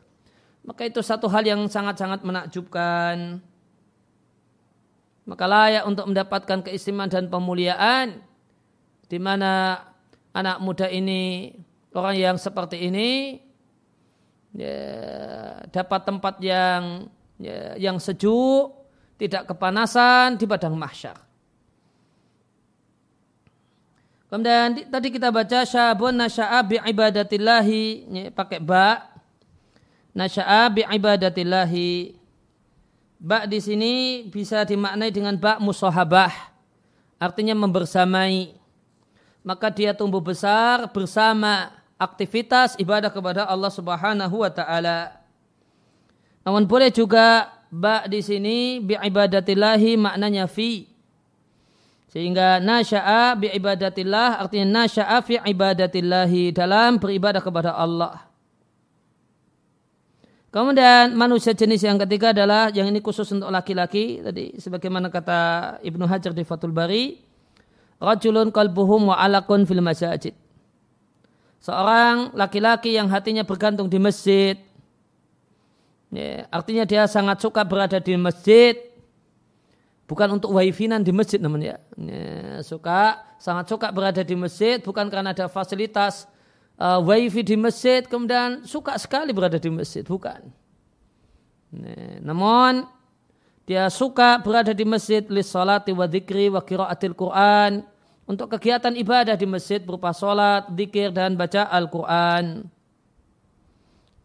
Maka 0.66 0.84
itu 0.90 1.00
satu 1.00 1.30
hal 1.30 1.46
yang 1.46 1.62
sangat-sangat 1.70 2.26
menakjubkan. 2.26 3.40
Maka 5.28 5.46
layak 5.46 5.84
untuk 5.86 6.08
mendapatkan 6.08 6.60
keistimewaan 6.66 7.12
dan 7.12 7.26
pemuliaan 7.28 8.24
di 9.08 9.20
mana 9.20 9.84
anak 10.32 10.60
muda 10.60 10.88
ini 10.92 11.52
orang 11.96 12.16
yang 12.16 12.38
seperti 12.40 12.88
ini 12.88 13.40
ya, 14.54 14.80
dapat 15.74 16.02
tempat 16.08 16.36
yang 16.40 17.08
ya, 17.42 17.76
yang 17.80 17.98
sejuk, 17.98 18.78
tidak 19.18 19.50
kepanasan 19.50 20.38
di 20.38 20.46
padang 20.46 20.78
mahsyar. 20.78 21.28
Kemudian 24.28 24.92
tadi 24.92 25.08
kita 25.08 25.32
baca 25.32 25.64
syabun 25.64 26.20
nasya'a 26.20 26.60
bi 26.60 26.76
ibadatillahi 26.76 28.12
pakai 28.36 28.60
ba. 28.60 29.08
Nasya'a 30.12 30.68
bi 30.68 30.84
ibadatillahi. 30.84 32.20
Ba 33.18 33.48
di 33.48 33.58
sini 33.64 34.28
bisa 34.28 34.68
dimaknai 34.68 35.16
dengan 35.16 35.40
ba 35.40 35.64
musahabah. 35.64 36.30
Artinya 37.18 37.56
membersamai. 37.56 38.52
Maka 39.48 39.72
dia 39.72 39.96
tumbuh 39.96 40.20
besar 40.20 40.92
bersama 40.92 41.72
aktivitas 41.98 42.78
ibadah 42.78 43.10
kepada 43.10 43.50
Allah 43.50 43.74
Subhanahu 43.74 44.46
wa 44.46 44.52
taala. 44.54 45.18
Namun 46.46 46.70
boleh 46.70 46.94
juga 46.94 47.52
ba 47.68 48.08
di 48.08 48.24
sini 48.24 48.80
bi 48.80 48.96
ibadatillahi 48.96 50.00
maknanya 50.00 50.48
fi 50.48 50.88
sehingga 52.08 52.64
nasya'a 52.64 53.36
bi 53.36 53.52
ibadatillah 53.52 54.40
artinya 54.40 54.88
nasya'a 54.88 55.20
fi 55.20 55.44
ibadatillahi 55.44 56.56
dalam 56.56 56.96
beribadah 56.96 57.44
kepada 57.44 57.76
Allah. 57.76 58.24
Kemudian 60.48 61.12
manusia 61.12 61.52
jenis 61.52 61.84
yang 61.84 62.00
ketiga 62.00 62.32
adalah 62.32 62.72
yang 62.72 62.88
ini 62.88 63.04
khusus 63.04 63.28
untuk 63.36 63.52
laki-laki 63.52 64.24
tadi 64.24 64.56
sebagaimana 64.56 65.12
kata 65.12 65.40
Ibnu 65.84 66.08
Hajar 66.08 66.32
di 66.32 66.48
Fathul 66.48 66.72
Bari 66.72 67.20
rajulun 68.00 68.56
qalbuhum 68.56 69.12
wa 69.12 69.20
alakun 69.20 69.68
fil 69.68 69.84
masajid. 69.84 70.32
Seorang 71.58 72.38
laki-laki 72.38 72.94
yang 72.94 73.10
hatinya 73.10 73.42
bergantung 73.42 73.90
di 73.90 73.98
masjid. 73.98 74.56
Ya, 76.14 76.48
artinya 76.54 76.88
dia 76.88 77.04
sangat 77.10 77.44
suka 77.44 77.66
berada 77.68 78.00
di 78.00 78.16
masjid. 78.16 78.78
Bukan 80.08 80.40
untuk 80.40 80.56
wifi-nan 80.56 81.04
di 81.04 81.12
masjid 81.12 81.42
namanya. 81.42 81.84
Ya, 82.00 82.64
suka 82.64 83.28
sangat 83.38 83.68
suka 83.68 83.92
berada 83.92 84.24
di 84.24 84.34
masjid 84.34 84.82
bukan 84.82 85.12
karena 85.12 85.36
ada 85.36 85.46
fasilitas 85.46 86.26
uh, 86.80 86.98
wifi 87.04 87.46
di 87.46 87.54
masjid 87.60 88.02
kemudian 88.08 88.66
suka 88.66 88.98
sekali 88.98 89.36
berada 89.36 89.60
di 89.60 89.70
masjid 89.70 90.08
bukan. 90.08 90.48
Ya, 91.76 92.24
namun 92.24 92.88
dia 93.68 93.92
suka 93.92 94.40
berada 94.40 94.72
di 94.72 94.88
masjid 94.88 95.28
li 95.28 95.44
salati 95.44 95.92
wa 95.92 96.08
dzikri 96.08 96.48
wa 96.48 96.64
qiraatil 96.64 97.12
Quran 97.12 97.84
untuk 98.28 98.52
kegiatan 98.60 98.92
ibadah 98.94 99.40
di 99.40 99.48
masjid 99.48 99.80
berupa 99.80 100.12
salat, 100.12 100.68
zikir 100.76 101.16
dan 101.16 101.40
baca 101.40 101.64
Al-Quran. 101.72 102.68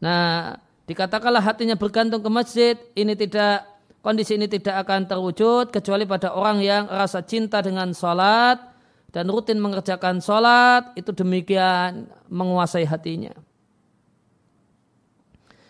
Nah, 0.02 0.58
dikatakanlah 0.90 1.40
hatinya 1.40 1.78
bergantung 1.78 2.18
ke 2.18 2.30
masjid, 2.30 2.74
ini 2.98 3.14
tidak 3.14 3.72
Kondisi 4.02 4.34
ini 4.34 4.50
tidak 4.50 4.82
akan 4.82 5.06
terwujud 5.06 5.70
kecuali 5.70 6.02
pada 6.02 6.34
orang 6.34 6.58
yang 6.58 6.90
rasa 6.90 7.22
cinta 7.22 7.62
dengan 7.62 7.94
sholat 7.94 8.58
dan 9.14 9.30
rutin 9.30 9.62
mengerjakan 9.62 10.18
sholat 10.18 10.90
itu 10.98 11.14
demikian 11.14 12.10
menguasai 12.26 12.82
hatinya. 12.82 13.30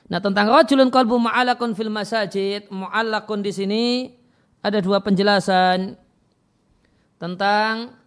Nah 0.08 0.16
tentang 0.16 0.48
rajulun 0.48 0.88
qalbu 0.88 1.28
mu'alakun 1.28 1.76
fil 1.76 1.92
masajid, 1.92 2.72
mu'alakun 2.72 3.44
di 3.44 3.52
sini 3.52 3.84
ada 4.64 4.80
dua 4.80 5.04
penjelasan 5.04 5.92
tentang 7.20 8.00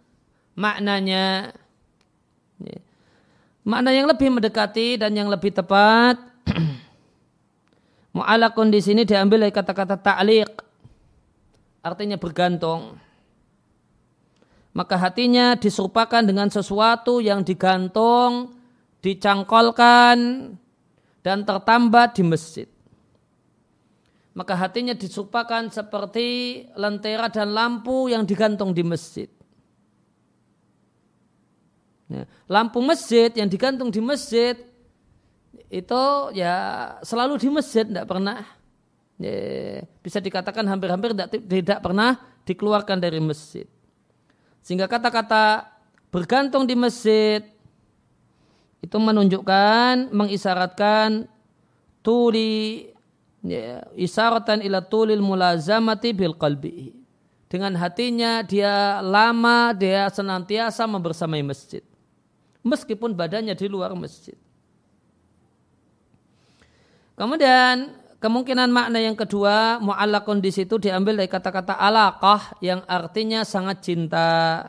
maknanya. 0.56 1.52
Makna 3.66 3.90
yang 3.90 4.06
lebih 4.06 4.30
mendekati 4.30 4.94
dan 4.96 5.10
yang 5.10 5.26
lebih 5.26 5.50
tepat 5.50 6.22
Mu'alakun 8.16 8.72
di 8.72 8.80
sini 8.80 9.04
diambil 9.04 9.44
dari 9.44 9.52
kata-kata 9.52 10.00
ta'liq. 10.00 10.48
Artinya 11.84 12.16
bergantung. 12.16 12.96
Maka 14.72 14.96
hatinya 14.96 15.52
diserupakan 15.52 16.24
dengan 16.24 16.48
sesuatu 16.48 17.20
yang 17.20 17.44
digantung, 17.44 18.56
dicangkolkan, 19.04 20.16
dan 21.20 21.38
tertambat 21.44 22.16
di 22.16 22.24
masjid. 22.24 22.68
Maka 24.36 24.52
hatinya 24.52 24.96
diserupakan 24.96 25.68
seperti 25.68 26.60
lentera 26.76 27.28
dan 27.28 27.52
lampu 27.52 28.08
yang 28.08 28.24
digantung 28.24 28.72
di 28.72 28.84
masjid. 28.84 29.28
Ya, 32.06 32.22
lampu 32.46 32.78
masjid 32.78 33.34
yang 33.34 33.50
digantung 33.50 33.90
di 33.90 33.98
masjid 33.98 34.54
itu 35.66 36.02
ya 36.38 36.54
selalu 37.02 37.34
di 37.42 37.48
masjid 37.50 37.82
tidak 37.82 38.06
pernah. 38.06 38.46
Ya, 39.18 39.82
bisa 40.04 40.22
dikatakan 40.22 40.62
hampir-hampir 40.70 41.10
tidak, 41.16 41.28
tidak 41.34 41.78
pernah 41.82 42.20
dikeluarkan 42.46 43.02
dari 43.02 43.18
masjid. 43.18 43.66
Sehingga 44.62 44.86
kata-kata 44.86 45.66
bergantung 46.14 46.62
di 46.62 46.78
masjid 46.78 47.42
itu 48.78 48.96
menunjukkan 49.02 50.14
mengisyaratkan 50.14 51.26
tuli 52.06 52.94
ya, 53.42 53.82
isaratan 53.98 54.62
ila 54.62 54.78
tulil 54.78 55.18
mulazamati 55.18 56.14
bil 56.14 56.38
qalbi. 56.38 56.94
Dengan 57.50 57.74
hatinya 57.78 58.46
dia 58.46 59.02
lama 59.02 59.74
dia 59.74 60.06
senantiasa 60.06 60.86
membersamai 60.86 61.42
masjid 61.42 61.82
meskipun 62.66 63.14
badannya 63.14 63.54
di 63.54 63.66
luar 63.70 63.94
masjid 63.94 64.34
Kemudian 67.16 67.96
kemungkinan 68.20 68.68
makna 68.68 69.00
yang 69.00 69.16
kedua 69.16 69.80
mu'allakun 69.80 70.44
di 70.44 70.52
situ 70.52 70.76
diambil 70.76 71.16
dari 71.16 71.32
kata-kata 71.32 71.72
alaqah 71.80 72.60
yang 72.60 72.84
artinya 72.84 73.40
sangat 73.40 73.80
cinta. 73.80 74.68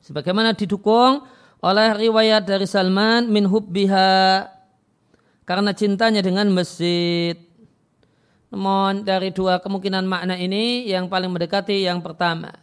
Sebagaimana 0.00 0.56
didukung 0.56 1.28
oleh 1.60 1.88
riwayat 1.92 2.48
dari 2.48 2.64
Salman 2.64 3.28
min 3.28 3.44
hubbiha 3.44 4.48
karena 5.44 5.76
cintanya 5.76 6.24
dengan 6.24 6.48
masjid. 6.48 7.45
Namun 8.50 9.02
dari 9.02 9.34
dua 9.34 9.58
kemungkinan 9.58 10.06
makna 10.06 10.38
ini 10.38 10.86
yang 10.86 11.10
paling 11.10 11.30
mendekati 11.30 11.82
yang 11.82 11.98
pertama. 11.98 12.54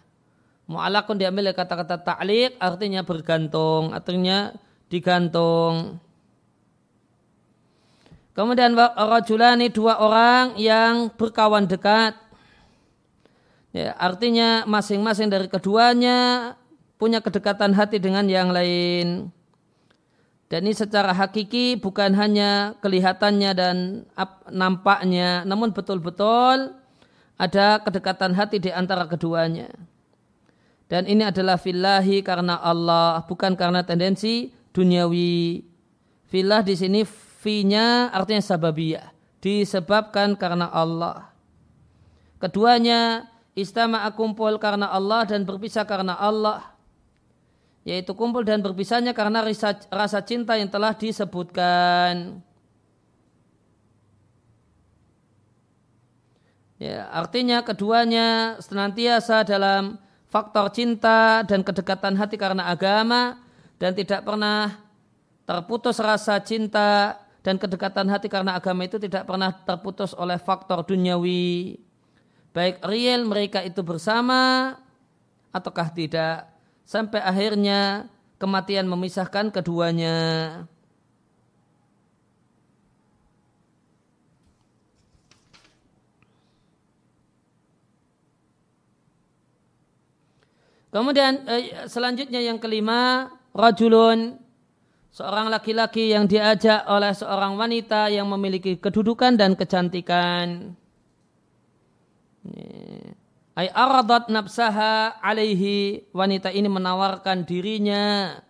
Mu'alakun 0.64 1.20
diambil 1.20 1.52
kata-kata 1.52 2.00
ta'liq 2.00 2.56
artinya 2.56 3.04
bergantung, 3.04 3.92
artinya 3.92 4.56
digantung. 4.88 6.00
Kemudian 8.34 8.74
rajulani 8.74 9.70
dua 9.70 10.00
orang 10.02 10.58
yang 10.58 11.12
berkawan 11.14 11.70
dekat. 11.70 12.18
Ya, 13.74 13.94
artinya 13.98 14.66
masing-masing 14.66 15.30
dari 15.30 15.46
keduanya 15.50 16.54
punya 16.98 17.20
kedekatan 17.20 17.76
hati 17.76 18.00
dengan 18.00 18.26
yang 18.26 18.50
lain. 18.50 19.30
Dan 20.54 20.70
ini 20.70 20.78
secara 20.78 21.18
hakiki 21.18 21.82
bukan 21.82 22.14
hanya 22.14 22.78
kelihatannya 22.86 23.52
dan 23.58 24.06
nampaknya, 24.54 25.42
namun 25.50 25.74
betul-betul 25.74 26.78
ada 27.42 27.82
kedekatan 27.82 28.38
hati 28.38 28.62
di 28.62 28.70
antara 28.70 29.10
keduanya. 29.10 29.74
Dan 30.86 31.10
ini 31.10 31.26
adalah 31.26 31.58
fillahi 31.58 32.22
karena 32.22 32.62
Allah, 32.62 33.26
bukan 33.26 33.58
karena 33.58 33.82
tendensi 33.82 34.54
duniawi. 34.78 35.66
Fillah 36.30 36.62
di 36.62 36.78
sini 36.78 37.02
fi-nya 37.42 38.14
artinya 38.14 38.46
sababiyah, 38.46 39.10
disebabkan 39.42 40.38
karena 40.38 40.70
Allah. 40.70 41.34
Keduanya 42.38 43.26
istama 43.58 44.06
kumpul 44.14 44.62
karena 44.62 44.94
Allah 44.94 45.26
dan 45.26 45.50
berpisah 45.50 45.90
karena 45.90 46.14
Allah. 46.14 46.73
Yaitu 47.84 48.16
kumpul 48.16 48.48
dan 48.48 48.64
berpisahnya 48.64 49.12
karena 49.12 49.44
rasa, 49.92 50.20
cinta 50.24 50.56
yang 50.56 50.72
telah 50.72 50.96
disebutkan. 50.96 52.40
Ya, 56.80 57.08
artinya 57.12 57.64
keduanya 57.64 58.60
senantiasa 58.60 59.44
dalam 59.44 60.00
faktor 60.28 60.72
cinta 60.72 61.44
dan 61.44 61.64
kedekatan 61.64 62.16
hati 62.16 62.36
karena 62.40 62.72
agama 62.72 63.40
dan 63.80 63.92
tidak 63.96 64.24
pernah 64.24 64.80
terputus 65.44 66.00
rasa 66.00 66.40
cinta 66.40 67.20
dan 67.44 67.60
kedekatan 67.60 68.08
hati 68.08 68.32
karena 68.32 68.56
agama 68.56 68.88
itu 68.88 68.96
tidak 68.96 69.28
pernah 69.28 69.52
terputus 69.52 70.16
oleh 70.16 70.40
faktor 70.40 70.88
duniawi. 70.88 71.76
Baik 72.56 72.80
real 72.88 73.28
mereka 73.28 73.60
itu 73.60 73.84
bersama 73.84 74.72
ataukah 75.52 75.92
tidak 75.92 76.53
sampai 76.84 77.20
akhirnya 77.24 78.12
kematian 78.38 78.86
memisahkan 78.88 79.50
keduanya. 79.50 80.18
Kemudian 90.94 91.42
eh, 91.50 91.90
selanjutnya 91.90 92.38
yang 92.38 92.62
kelima, 92.62 93.34
rajulun 93.50 94.38
seorang 95.10 95.50
laki-laki 95.50 96.14
yang 96.14 96.30
diajak 96.30 96.86
oleh 96.86 97.14
seorang 97.18 97.58
wanita 97.58 98.14
yang 98.14 98.30
memiliki 98.30 98.78
kedudukan 98.78 99.34
dan 99.34 99.58
kecantikan. 99.58 100.78
Ay 103.54 103.70
aradat 103.70 104.34
nafsaha 104.34 105.22
alaihi 105.22 106.10
wanita 106.10 106.50
ini 106.50 106.66
menawarkan 106.66 107.46
dirinya 107.46 108.42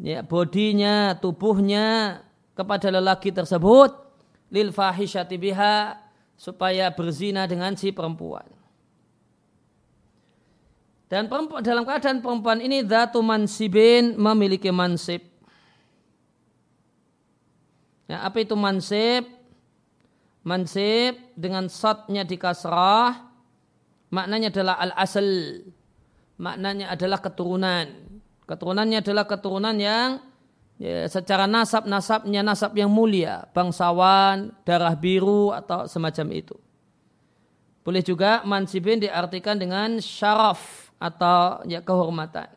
ya 0.00 0.24
bodinya 0.24 1.12
tubuhnya 1.20 2.18
kepada 2.56 2.88
lelaki 2.88 3.36
tersebut 3.36 3.92
lil 4.48 4.72
fahisyati 4.72 5.36
biha 5.36 6.00
supaya 6.40 6.88
berzina 6.88 7.44
dengan 7.44 7.76
si 7.76 7.92
perempuan. 7.92 8.48
Dan 11.04 11.28
perempuan, 11.28 11.60
dalam 11.60 11.84
keadaan 11.84 12.24
perempuan 12.24 12.64
ini 12.64 12.80
dhatu 12.80 13.20
mansibin 13.20 14.16
memiliki 14.16 14.72
mansib. 14.72 15.20
Ya, 18.08 18.24
apa 18.24 18.40
itu 18.40 18.56
mansib? 18.56 19.28
Mansib 20.42 21.16
dengan 21.36 21.68
shotnya 21.68 22.24
di 22.24 22.40
kasrah 22.40 23.33
maknanya 24.14 24.54
adalah 24.54 24.78
al-asal. 24.78 25.26
Maknanya 26.38 26.94
adalah 26.94 27.18
keturunan. 27.18 27.86
Keturunannya 28.46 28.98
adalah 29.02 29.24
keturunan 29.26 29.74
yang 29.74 30.22
ya, 30.78 31.06
secara 31.10 31.50
nasab 31.50 31.86
nasabnya 31.90 32.46
nasab 32.46 32.74
yang 32.78 32.90
mulia, 32.90 33.46
bangsawan, 33.50 34.54
darah 34.62 34.94
biru 34.94 35.50
atau 35.50 35.90
semacam 35.90 36.26
itu. 36.34 36.56
Boleh 37.84 38.00
juga 38.00 38.40
mansibin 38.48 39.02
diartikan 39.02 39.60
dengan 39.60 40.00
syaraf 40.00 40.92
atau 40.96 41.60
ya 41.68 41.84
kehormatan. 41.84 42.48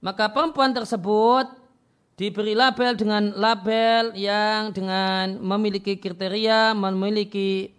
Maka 0.00 0.32
perempuan 0.32 0.72
tersebut 0.72 1.46
diberi 2.16 2.56
label 2.56 2.96
dengan 2.96 3.32
label 3.36 4.16
yang 4.16 4.72
dengan 4.72 5.40
memiliki 5.40 6.00
kriteria, 6.00 6.72
memiliki 6.72 7.72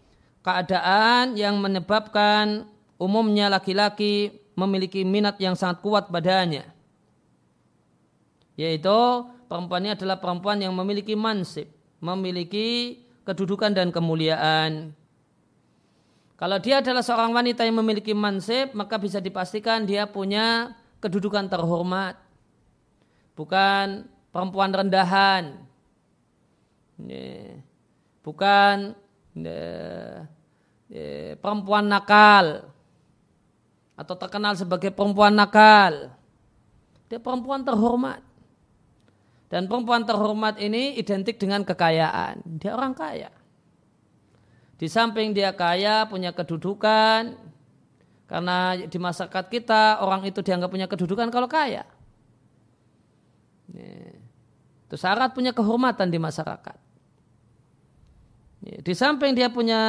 keadaan 0.46 1.38
yang 1.38 1.58
menyebabkan 1.62 2.66
umumnya 3.02 3.50
laki-laki 3.50 4.42
memiliki 4.54 5.02
minat 5.02 5.42
yang 5.42 5.58
sangat 5.58 5.82
kuat 5.82 6.14
padanya. 6.14 6.66
Yaitu 8.54 9.26
perempuan 9.50 9.86
ini 9.86 9.98
adalah 9.98 10.22
perempuan 10.22 10.62
yang 10.62 10.74
memiliki 10.78 11.18
mansib, 11.18 11.66
memiliki 11.98 13.02
kedudukan 13.26 13.74
dan 13.74 13.90
kemuliaan. 13.90 14.94
Kalau 16.38 16.58
dia 16.58 16.82
adalah 16.82 17.06
seorang 17.06 17.34
wanita 17.34 17.62
yang 17.66 17.78
memiliki 17.78 18.18
mansib, 18.18 18.74
maka 18.74 18.98
bisa 18.98 19.22
dipastikan 19.22 19.86
dia 19.86 20.10
punya 20.10 20.74
kedudukan 21.02 21.50
terhormat. 21.50 22.16
Bukan 23.34 24.06
perempuan 24.30 24.72
rendahan. 24.72 25.58
Bukan 28.22 28.94
perempuan 31.42 31.86
nakal. 31.90 32.70
Atau 33.98 34.16
terkenal 34.16 34.54
sebagai 34.56 34.94
perempuan 34.94 35.34
nakal. 35.34 36.14
Dia 37.10 37.20
perempuan 37.20 37.66
terhormat. 37.66 38.22
Dan 39.52 39.68
perempuan 39.68 40.08
terhormat 40.08 40.56
ini 40.64 40.96
identik 40.96 41.36
dengan 41.36 41.68
kekayaan. 41.68 42.40
Dia 42.56 42.72
orang 42.72 42.96
kaya. 42.96 43.28
Di 44.80 44.88
samping 44.88 45.36
dia 45.36 45.52
kaya, 45.52 46.08
punya 46.08 46.32
kedudukan. 46.32 47.36
Karena 48.32 48.80
di 48.80 48.96
masyarakat 48.96 49.46
kita 49.52 50.00
orang 50.00 50.24
itu 50.24 50.40
dianggap 50.40 50.72
punya 50.72 50.88
kedudukan 50.88 51.28
kalau 51.28 51.52
kaya. 51.52 51.84
Itu 54.88 54.96
syarat 54.96 55.36
punya 55.36 55.52
kehormatan 55.52 56.08
di 56.08 56.16
masyarakat. 56.16 56.78
Di 58.62 58.94
samping 58.96 59.36
dia 59.36 59.52
punya 59.52 59.82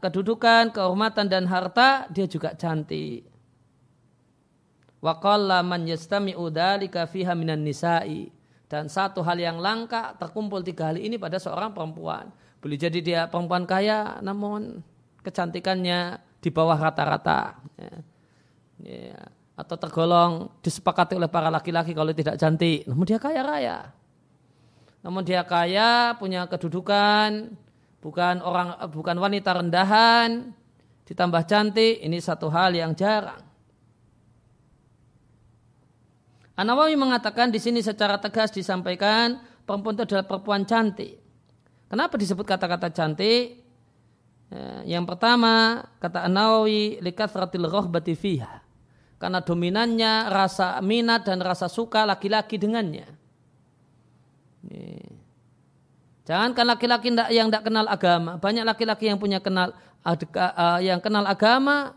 kedudukan, 0.00 0.72
kehormatan 0.72 1.28
dan 1.28 1.44
harta, 1.44 2.08
dia 2.08 2.24
juga 2.24 2.56
cantik. 2.56 3.28
Wa 5.04 5.20
qalla 5.20 5.60
man 5.60 5.84
yastami'u 5.84 6.48
dzalika 6.48 7.04
fiha 7.04 7.36
minan 7.36 7.60
nisa'i 7.60 8.32
dan 8.70 8.88
satu 8.88 9.20
hal 9.20 9.36
yang 9.36 9.60
langka 9.60 10.16
terkumpul 10.16 10.64
tiga 10.64 10.88
hal 10.88 10.96
ini 10.96 11.20
pada 11.20 11.36
seorang 11.36 11.76
perempuan. 11.76 12.32
Boleh 12.64 12.80
jadi 12.80 13.00
dia 13.04 13.20
perempuan 13.28 13.68
kaya 13.68 14.20
namun 14.24 14.84
kecantikannya 15.20 16.29
di 16.40 16.48
bawah 16.48 16.76
rata-rata. 16.76 17.60
Ya. 17.76 17.94
Ya. 18.80 19.20
Atau 19.60 19.76
tergolong 19.76 20.48
disepakati 20.64 21.20
oleh 21.20 21.28
para 21.28 21.52
laki-laki 21.52 21.92
kalau 21.92 22.16
tidak 22.16 22.40
cantik. 22.40 22.88
Namun 22.88 23.04
dia 23.04 23.20
kaya 23.20 23.44
raya. 23.44 23.78
Namun 25.04 25.24
dia 25.24 25.44
kaya, 25.44 26.16
punya 26.16 26.44
kedudukan, 26.48 27.52
bukan 28.00 28.40
orang 28.40 28.76
bukan 28.88 29.16
wanita 29.16 29.60
rendahan, 29.60 30.52
ditambah 31.08 31.44
cantik, 31.48 32.00
ini 32.04 32.20
satu 32.20 32.52
hal 32.52 32.76
yang 32.76 32.92
jarang. 32.92 33.40
An-Nawawi 36.60 36.92
mengatakan 37.00 37.48
di 37.48 37.56
sini 37.56 37.80
secara 37.80 38.20
tegas 38.20 38.52
disampaikan 38.52 39.40
perempuan 39.64 39.96
itu 39.96 40.04
adalah 40.04 40.28
perempuan 40.28 40.68
cantik. 40.68 41.16
Kenapa 41.88 42.20
disebut 42.20 42.44
kata-kata 42.44 42.92
cantik? 42.92 43.59
Ya, 44.50 44.98
yang 44.98 45.06
pertama 45.06 45.86
kata 46.02 46.26
An-Nawawi 46.26 46.98
likathratil 46.98 47.70
rohbati 47.70 48.18
fiha. 48.18 48.66
Karena 49.20 49.38
dominannya 49.38 50.32
rasa 50.32 50.82
minat 50.82 51.28
dan 51.28 51.38
rasa 51.38 51.70
suka 51.70 52.02
laki-laki 52.02 52.58
dengannya. 52.58 53.06
Jangankan 56.26 56.66
laki-laki 56.66 57.10
yang 57.32 57.48
tidak 57.48 57.64
kenal 57.68 57.86
agama, 57.90 58.38
banyak 58.38 58.64
laki-laki 58.66 59.10
yang 59.10 59.18
punya 59.18 59.38
kenal 59.42 59.74
eh, 60.06 60.78
yang 60.84 61.02
kenal 61.02 61.24
agama 61.26 61.92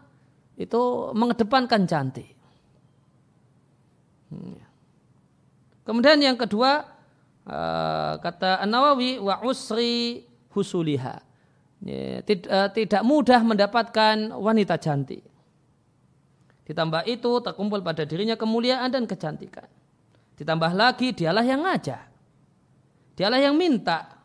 itu 0.59 1.11
mengedepankan 1.13 1.85
cantik. 1.89 2.33
Hmm. 4.29 4.57
Kemudian 5.83 6.19
yang 6.23 6.39
kedua 6.39 6.87
kata 8.19 8.63
An 8.63 8.71
Nawawi 8.71 9.19
wa 9.19 9.43
usri 9.43 10.23
husuliha. 10.55 11.32
Ya, 11.83 12.23
uh, 12.23 12.69
tidak 12.71 13.03
mudah 13.03 13.43
mendapatkan 13.43 14.31
wanita 14.31 14.79
cantik. 14.79 15.23
Ditambah 16.63 17.03
itu 17.11 17.43
terkumpul 17.43 17.83
pada 17.83 18.07
dirinya 18.07 18.39
kemuliaan 18.39 18.87
dan 18.87 19.03
kecantikan. 19.03 19.67
Ditambah 20.39 20.71
lagi 20.71 21.11
dialah 21.11 21.43
yang 21.43 21.67
ngajak. 21.67 22.07
Dialah 23.19 23.39
yang 23.43 23.59
minta. 23.59 24.15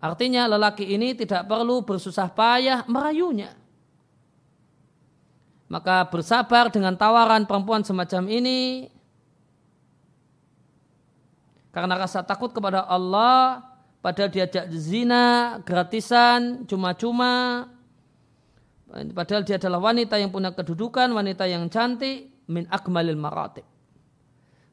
Artinya 0.00 0.48
lelaki 0.48 0.88
ini 0.88 1.12
tidak 1.12 1.44
perlu 1.44 1.84
bersusah 1.84 2.32
payah 2.32 2.88
merayunya 2.88 3.52
maka 5.66 6.06
bersabar 6.06 6.70
dengan 6.70 6.94
tawaran 6.94 7.42
perempuan 7.42 7.82
semacam 7.82 8.30
ini 8.30 8.86
karena 11.74 11.94
rasa 11.98 12.22
takut 12.22 12.54
kepada 12.54 12.86
Allah 12.86 13.66
padahal 14.06 14.30
diajak 14.30 14.70
zina 14.70 15.58
gratisan 15.66 16.62
cuma-cuma 16.70 17.66
padahal 19.10 19.42
dia 19.42 19.58
adalah 19.58 19.82
wanita 19.82 20.14
yang 20.22 20.30
punya 20.30 20.54
kedudukan 20.54 21.10
wanita 21.10 21.50
yang 21.50 21.66
cantik 21.66 22.30
min 22.46 22.70
akmalil 22.70 23.18
maratib 23.18 23.66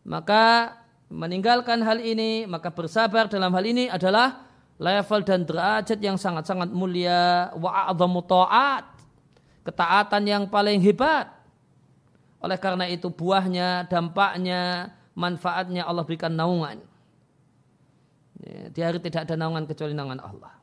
maka 0.05 0.77
meninggalkan 1.09 1.81
hal 1.81 1.97
ini 1.97 2.45
maka 2.45 2.69
bersabar 2.69 3.25
dalam 3.25 3.49
hal 3.49 3.65
ini 3.65 3.89
adalah 3.89 4.45
level 4.77 5.25
dan 5.25 5.49
derajat 5.49 5.97
yang 5.97 6.21
sangat-sangat 6.21 6.69
mulia 6.69 7.49
wa 7.57 7.89
ta'at 8.21 8.93
ketaatan 9.63 10.23
yang 10.27 10.43
paling 10.51 10.83
hebat. 10.83 11.31
Oleh 12.43 12.59
karena 12.59 12.85
itu 12.91 13.07
buahnya, 13.07 13.87
dampaknya, 13.87 14.91
manfaatnya 15.15 15.87
Allah 15.87 16.03
berikan 16.03 16.35
naungan. 16.35 16.83
Di 18.43 18.79
hari 18.83 18.99
tidak 18.99 19.31
ada 19.31 19.39
naungan 19.39 19.63
kecuali 19.63 19.95
naungan 19.95 20.19
Allah. 20.19 20.53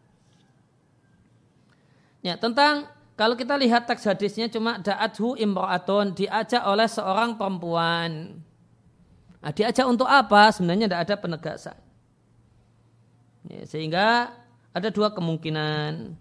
Ya, 2.20 2.36
tentang 2.36 2.92
kalau 3.16 3.32
kita 3.32 3.56
lihat 3.56 3.88
teks 3.88 4.04
hadisnya 4.04 4.52
cuma 4.52 4.76
da'athu 4.76 5.40
imra'atun 5.40 6.12
diajak 6.12 6.60
oleh 6.64 6.84
seorang 6.84 7.40
perempuan. 7.40 8.40
Nah, 9.40 9.52
diajak 9.56 9.88
untuk 9.88 10.04
apa? 10.04 10.52
Sebenarnya 10.52 10.92
tidak 10.92 11.02
ada 11.08 11.16
penegasan. 11.16 11.78
Ya, 13.48 13.64
sehingga 13.64 14.36
ada 14.76 14.88
dua 14.92 15.08
kemungkinan. 15.16 16.12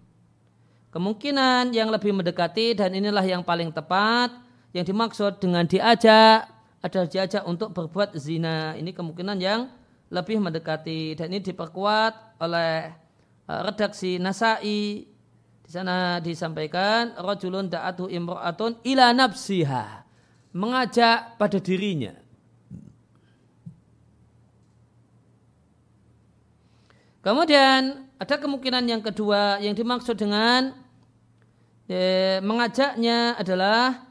Kemungkinan 0.90 1.76
yang 1.76 1.92
lebih 1.92 2.16
mendekati 2.16 2.72
dan 2.74 2.96
inilah 2.96 3.22
yang 3.22 3.44
paling 3.44 3.68
tepat 3.70 4.32
yang 4.72 4.82
dimaksud 4.82 5.38
dengan 5.38 5.68
diajak 5.68 6.48
adalah 6.80 7.06
diajak 7.06 7.44
untuk 7.44 7.76
berbuat 7.76 8.16
zina. 8.16 8.74
Ini 8.74 8.90
kemungkinan 8.96 9.36
yang 9.38 9.68
lebih 10.10 10.42
mendekati 10.42 11.14
dan 11.14 11.30
ini 11.30 11.38
diperkuat 11.38 12.42
oleh 12.42 12.90
uh, 13.46 13.60
redaksi 13.62 14.18
Nasai 14.18 15.06
Di 15.70 15.78
sana 15.78 16.18
disampaikan 16.18 17.14
rajulun 17.14 17.70
da'atu 17.70 18.10
imra'atun 18.10 18.82
ila 18.90 19.14
nafsiha. 19.14 20.02
Mengajak 20.50 21.38
pada 21.38 21.62
dirinya. 21.62 22.10
Kemudian 27.22 28.10
ada 28.18 28.34
kemungkinan 28.34 28.82
yang 28.82 28.98
kedua 28.98 29.62
yang 29.62 29.78
dimaksud 29.78 30.18
dengan 30.18 30.74
ya, 31.86 32.42
mengajaknya 32.42 33.38
adalah 33.38 34.10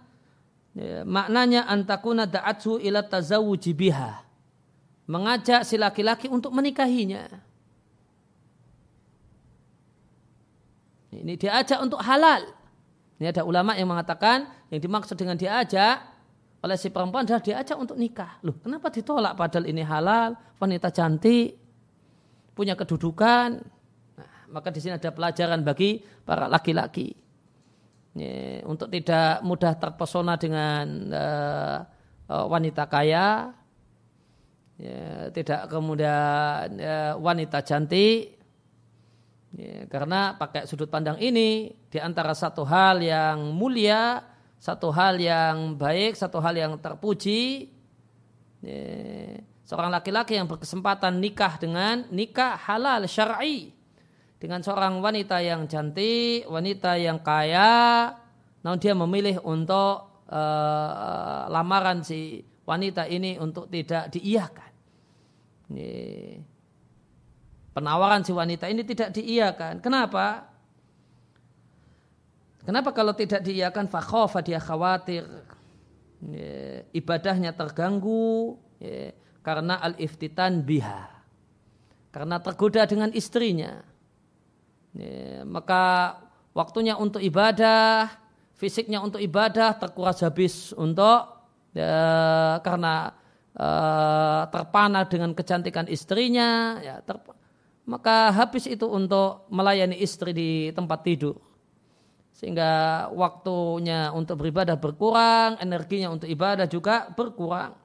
ya, 0.71 1.03
maknanya 1.03 1.67
antakuna 1.67 2.23
da'atsu 2.23 2.79
ila 2.79 3.03
tazawuji 3.03 3.75
biha. 3.75 4.28
Mengajak 5.09 5.65
si 5.65 5.73
laki-laki 5.81 6.29
untuk 6.29 6.53
menikahinya. 6.53 7.25
Ini 11.09 11.33
diajak 11.33 11.81
untuk 11.81 11.97
halal. 12.05 12.45
Ini 13.17 13.33
ada 13.33 13.41
ulama 13.41 13.73
yang 13.73 13.89
mengatakan 13.89 14.45
yang 14.69 14.77
dimaksud 14.77 15.17
dengan 15.17 15.33
diajak 15.33 16.05
oleh 16.61 16.77
si 16.77 16.93
perempuan 16.93 17.25
adalah 17.25 17.41
diajak 17.41 17.73
untuk 17.79 17.97
nikah. 17.97 18.37
Loh, 18.45 18.61
kenapa 18.61 18.93
ditolak 18.93 19.33
padahal 19.33 19.65
ini 19.65 19.81
halal, 19.81 20.37
wanita 20.61 20.93
cantik, 20.93 21.57
punya 22.53 22.77
kedudukan. 22.77 23.63
Nah, 24.13 24.31
maka 24.53 24.69
di 24.69 24.83
sini 24.83 24.99
ada 24.99 25.09
pelajaran 25.09 25.65
bagi 25.65 26.03
para 26.21 26.45
laki-laki. 26.45 27.15
Untuk 28.67 28.91
tidak 28.91 29.39
mudah 29.47 29.73
terpesona 29.79 30.35
dengan 30.35 30.85
uh, 31.15 31.79
wanita 32.27 32.91
kaya, 32.91 33.55
ya, 34.79 35.27
tidak 35.35 35.67
kemudian 35.67 36.79
uh, 36.79 37.13
wanita 37.19 37.59
cantik, 37.61 38.39
ya, 39.53 39.83
karena 39.91 40.39
pakai 40.39 40.63
sudut 40.63 40.87
pandang 40.87 41.19
ini 41.19 41.75
di 41.91 41.99
antara 41.99 42.31
satu 42.31 42.63
hal 42.63 43.03
yang 43.03 43.51
mulia, 43.51 44.23
satu 44.55 44.89
hal 44.95 45.19
yang 45.19 45.75
baik, 45.75 46.15
satu 46.15 46.39
hal 46.39 46.55
yang 46.55 46.79
terpuji. 46.79 47.75
Ya, 48.63 48.81
seorang 49.67 49.93
laki-laki 49.93 50.33
yang 50.39 50.49
berkesempatan 50.49 51.21
nikah 51.21 51.61
dengan 51.61 52.07
nikah 52.09 52.57
halal 52.57 53.05
syar'i 53.05 53.75
dengan 54.39 54.63
seorang 54.63 55.03
wanita 55.03 55.43
yang 55.43 55.67
cantik, 55.67 56.47
wanita 56.47 56.95
yang 56.95 57.19
kaya, 57.19 58.15
namun 58.63 58.79
dia 58.79 58.95
memilih 58.95 59.43
untuk 59.43 60.23
uh, 60.31 61.43
lamaran 61.51 62.01
si 62.01 62.39
wanita 62.63 63.03
ini 63.11 63.35
untuk 63.35 63.67
tidak 63.67 64.07
diiyakan. 64.15 64.68
Ini, 65.69 65.91
penawaran 67.77 68.25
si 68.25 68.33
wanita 68.33 68.65
ini 68.65 68.81
tidak 68.81 69.13
diiyakan. 69.13 69.77
Kenapa? 69.79 70.49
Kenapa 72.65 72.89
kalau 72.91 73.13
tidak 73.13 73.45
diiyakan 73.45 73.87
fakhofa 73.87 74.41
dia 74.41 74.59
khawatir 74.59 75.25
ya, 76.25 76.83
ibadahnya 76.91 77.55
terganggu 77.55 78.57
ya, 78.81 79.13
karena 79.45 79.79
al-iftitan 79.79 80.65
biha. 80.65 81.07
Karena 82.09 82.41
tergoda 82.41 82.89
dengan 82.89 83.13
istrinya. 83.13 83.85
Ya, 84.97 85.45
maka 85.45 86.17
waktunya 86.57 86.97
untuk 86.97 87.21
ibadah, 87.21 88.09
fisiknya 88.57 88.99
untuk 89.05 89.21
ibadah 89.21 89.77
terkuras 89.77 90.19
habis 90.25 90.73
untuk 90.73 91.29
ya, 91.77 92.57
karena 92.65 93.13
uh, 93.59 94.47
terpana 94.47 95.03
dengan 95.05 95.35
kecantikan 95.35 95.85
istrinya, 95.91 96.79
ya, 96.79 97.03
maka 97.83 98.31
habis 98.31 98.69
itu 98.69 98.87
untuk 98.87 99.43
melayani 99.51 99.99
istri 99.99 100.31
di 100.31 100.49
tempat 100.71 101.03
tidur. 101.03 101.35
Sehingga 102.39 103.11
waktunya 103.11 104.15
untuk 104.15 104.39
beribadah 104.39 104.79
berkurang, 104.79 105.59
energinya 105.59 106.15
untuk 106.15 106.31
ibadah 106.31 106.71
juga 106.71 107.11
berkurang. 107.11 107.75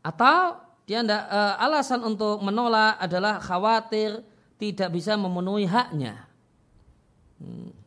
Atau 0.00 0.56
dia 0.88 1.04
anda, 1.04 1.28
e, 1.28 1.40
alasan 1.60 2.00
untuk 2.02 2.40
menolak 2.40 2.96
adalah 2.96 3.38
khawatir 3.44 4.24
tidak 4.56 4.88
bisa 4.88 5.20
memenuhi 5.20 5.68
haknya. 5.68 6.24
Hmm. 7.36 7.81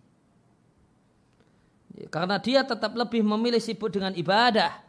Karena 2.12 2.36
dia 2.44 2.68
tetap 2.68 2.92
lebih 2.92 3.24
memilih 3.24 3.64
sibuk 3.64 3.88
dengan 3.88 4.12
ibadah. 4.12 4.84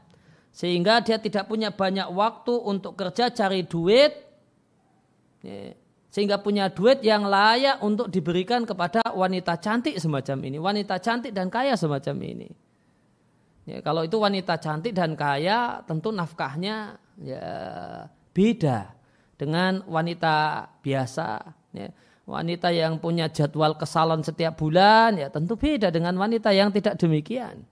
Sehingga 0.50 1.04
dia 1.04 1.20
tidak 1.20 1.46
punya 1.46 1.70
banyak 1.70 2.08
waktu 2.10 2.54
untuk 2.56 2.98
kerja 2.98 3.30
cari 3.30 3.62
duit. 3.62 4.12
Ya. 5.44 5.78
Sehingga 6.10 6.40
punya 6.40 6.72
duit 6.72 7.04
yang 7.04 7.28
layak 7.28 7.84
untuk 7.84 8.08
diberikan 8.08 8.64
kepada 8.64 9.04
wanita 9.12 9.60
cantik 9.60 10.00
semacam 10.00 10.48
ini. 10.48 10.56
Wanita 10.56 10.96
cantik 10.96 11.30
dan 11.30 11.52
kaya 11.52 11.76
semacam 11.76 12.16
ini. 12.24 12.48
Ya, 13.66 13.82
kalau 13.82 14.06
itu 14.06 14.16
wanita 14.16 14.56
cantik 14.62 14.94
dan 14.94 15.18
kaya, 15.18 15.82
tentu 15.84 16.14
nafkahnya 16.14 17.02
ya 17.18 17.46
beda 18.32 18.96
dengan 19.36 19.84
wanita 19.84 20.66
biasa. 20.80 21.28
Ya. 21.76 21.92
Wanita 22.26 22.74
yang 22.74 22.98
punya 22.98 23.30
jadwal 23.30 23.78
kesalon 23.78 24.26
setiap 24.26 24.58
bulan 24.58 25.14
ya 25.14 25.30
tentu 25.30 25.54
beda 25.54 25.94
dengan 25.94 26.10
wanita 26.18 26.50
yang 26.50 26.74
tidak 26.74 26.98
demikian. 26.98 27.62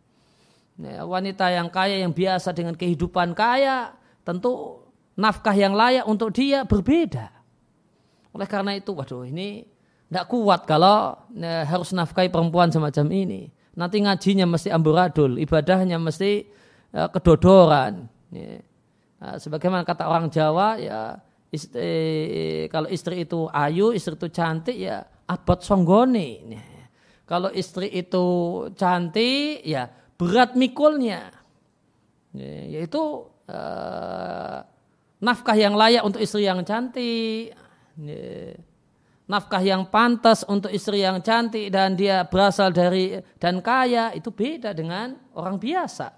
Ya, 0.78 1.02
wanita 1.02 1.50
yang 1.50 1.70
kaya 1.70 2.02
yang 2.02 2.14
biasa 2.14 2.54
dengan 2.54 2.78
kehidupan 2.78 3.34
kaya 3.34 3.94
tentu 4.22 4.82
nafkah 5.18 5.54
yang 5.54 5.74
layak 5.74 6.06
untuk 6.06 6.34
dia 6.34 6.62
berbeda. 6.62 7.30
Oleh 8.34 8.46
karena 8.50 8.74
itu, 8.74 8.90
waduh 8.94 9.26
ini 9.26 9.66
tidak 10.10 10.26
kuat 10.30 10.66
kalau 10.66 11.18
ya, 11.34 11.66
harus 11.66 11.94
nafkahi 11.94 12.30
perempuan 12.30 12.70
semacam 12.70 13.06
ini. 13.10 13.50
Nanti 13.74 14.02
ngajinya 14.02 14.46
mesti 14.46 14.70
amburadul, 14.70 15.38
ibadahnya 15.38 15.98
mesti 15.98 16.46
ya, 16.94 17.10
kedodoran. 17.10 18.06
Ya. 18.30 18.62
Nah, 19.18 19.34
sebagaimana 19.38 19.86
kata 19.86 20.10
orang 20.10 20.30
Jawa 20.30 20.78
ya 20.78 21.22
istri, 21.54 22.66
kalau 22.68 22.90
istri 22.90 23.22
itu 23.22 23.46
ayu, 23.54 23.94
istri 23.94 24.18
itu 24.18 24.28
cantik 24.34 24.74
ya 24.74 25.06
abad 25.30 25.62
songgone. 25.62 26.58
Kalau 27.24 27.48
istri 27.54 27.88
itu 27.94 28.26
cantik 28.76 29.62
ya 29.62 29.88
berat 30.18 30.58
mikulnya. 30.58 31.32
Ya, 32.34 32.82
yaitu 32.82 33.30
uh, 33.48 34.58
nafkah 35.22 35.56
yang 35.56 35.78
layak 35.78 36.02
untuk 36.04 36.20
istri 36.20 36.44
yang 36.44 36.60
cantik. 36.66 37.54
Nafkah 39.24 39.64
yang 39.64 39.88
pantas 39.88 40.44
untuk 40.44 40.68
istri 40.68 41.00
yang 41.00 41.24
cantik 41.24 41.72
dan 41.72 41.96
dia 41.96 42.28
berasal 42.28 42.68
dari 42.68 43.16
dan 43.40 43.64
kaya 43.64 44.12
itu 44.12 44.28
beda 44.28 44.76
dengan 44.76 45.16
orang 45.32 45.56
biasa. 45.56 46.12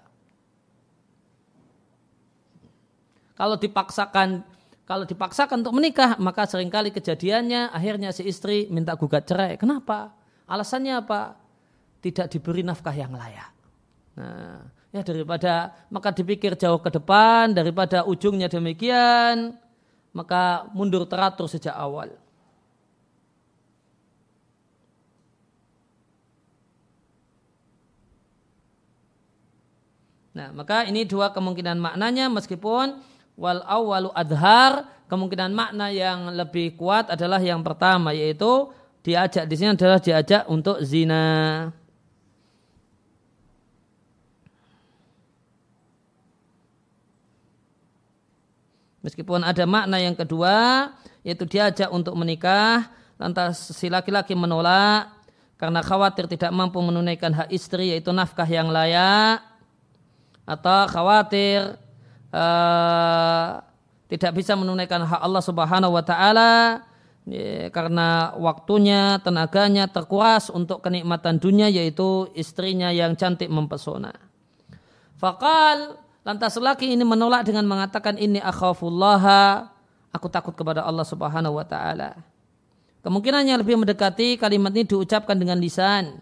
Kalau 3.37 3.55
dipaksakan 3.55 4.56
kalau 4.87 5.03
dipaksakan 5.03 5.67
untuk 5.67 5.75
menikah, 5.75 6.15
maka 6.15 6.47
sering 6.47 6.71
kali 6.71 6.95
kejadiannya 6.95 7.75
akhirnya 7.75 8.15
si 8.15 8.23
istri 8.23 8.71
minta 8.71 8.95
gugat 8.95 9.27
cerai. 9.27 9.59
Kenapa? 9.59 10.15
Alasannya 10.47 11.03
apa? 11.03 11.35
Tidak 11.99 12.31
diberi 12.31 12.63
nafkah 12.63 12.95
yang 12.95 13.11
layak. 13.11 13.51
Nah, 14.15 14.63
ya 14.95 15.03
daripada 15.03 15.75
maka 15.91 16.15
dipikir 16.15 16.55
jauh 16.55 16.79
ke 16.79 16.87
depan 16.87 17.51
daripada 17.51 18.07
ujungnya 18.07 18.47
demikian, 18.47 19.59
maka 20.15 20.71
mundur 20.71 21.03
teratur 21.03 21.51
sejak 21.51 21.75
awal. 21.75 22.15
Nah, 30.31 30.55
maka 30.55 30.87
ini 30.87 31.03
dua 31.03 31.35
kemungkinan 31.35 31.75
maknanya 31.75 32.31
meskipun 32.31 33.03
wal 33.37 33.61
awwalu 33.63 34.09
adhar 34.17 34.89
kemungkinan 35.07 35.53
makna 35.53 35.93
yang 35.93 36.33
lebih 36.33 36.73
kuat 36.75 37.13
adalah 37.13 37.37
yang 37.37 37.61
pertama 37.61 38.11
yaitu 38.11 38.73
diajak 39.05 39.45
di 39.45 39.55
sini 39.55 39.77
adalah 39.77 40.01
diajak 40.01 40.49
untuk 40.49 40.81
zina. 40.83 41.69
Meskipun 49.05 49.39
ada 49.45 49.63
makna 49.63 50.03
yang 50.03 50.17
kedua 50.17 50.91
yaitu 51.23 51.47
diajak 51.47 51.87
untuk 51.93 52.17
menikah 52.17 52.91
lantas 53.15 53.71
si 53.71 53.87
laki-laki 53.87 54.35
menolak 54.35 55.13
karena 55.55 55.79
khawatir 55.79 56.27
tidak 56.27 56.51
mampu 56.51 56.83
menunaikan 56.83 57.31
hak 57.31 57.49
istri 57.53 57.95
yaitu 57.95 58.11
nafkah 58.11 58.45
yang 58.45 58.67
layak 58.67 59.39
atau 60.43 60.85
khawatir 60.91 61.79
uh, 62.31 63.61
tidak 64.07 64.31
bisa 64.39 64.55
menunaikan 64.55 65.03
hak 65.03 65.21
Allah 65.21 65.43
Subhanahu 65.43 65.93
wa 65.95 66.03
taala 66.03 66.83
ya, 67.27 67.67
karena 67.75 68.31
waktunya, 68.39 69.19
tenaganya 69.19 69.91
terkuras 69.91 70.47
untuk 70.47 70.79
kenikmatan 70.79 71.37
dunia 71.37 71.67
yaitu 71.67 72.31
istrinya 72.33 72.91
yang 72.91 73.19
cantik 73.19 73.51
mempesona. 73.51 74.15
Fakal 75.19 75.99
lantas 76.23 76.55
laki 76.55 76.93
ini 76.95 77.03
menolak 77.03 77.47
dengan 77.47 77.67
mengatakan 77.67 78.15
ini 78.15 78.39
akhafullah 78.39 79.23
aku 80.11 80.27
takut 80.31 80.55
kepada 80.55 80.87
Allah 80.87 81.03
Subhanahu 81.03 81.59
wa 81.59 81.65
taala. 81.67 82.15
Kemungkinan 83.03 83.47
yang 83.47 83.59
lebih 83.63 83.79
mendekati 83.79 84.35
kalimat 84.35 84.75
ini 84.75 84.83
diucapkan 84.83 85.37
dengan 85.39 85.55
lisan. 85.59 86.19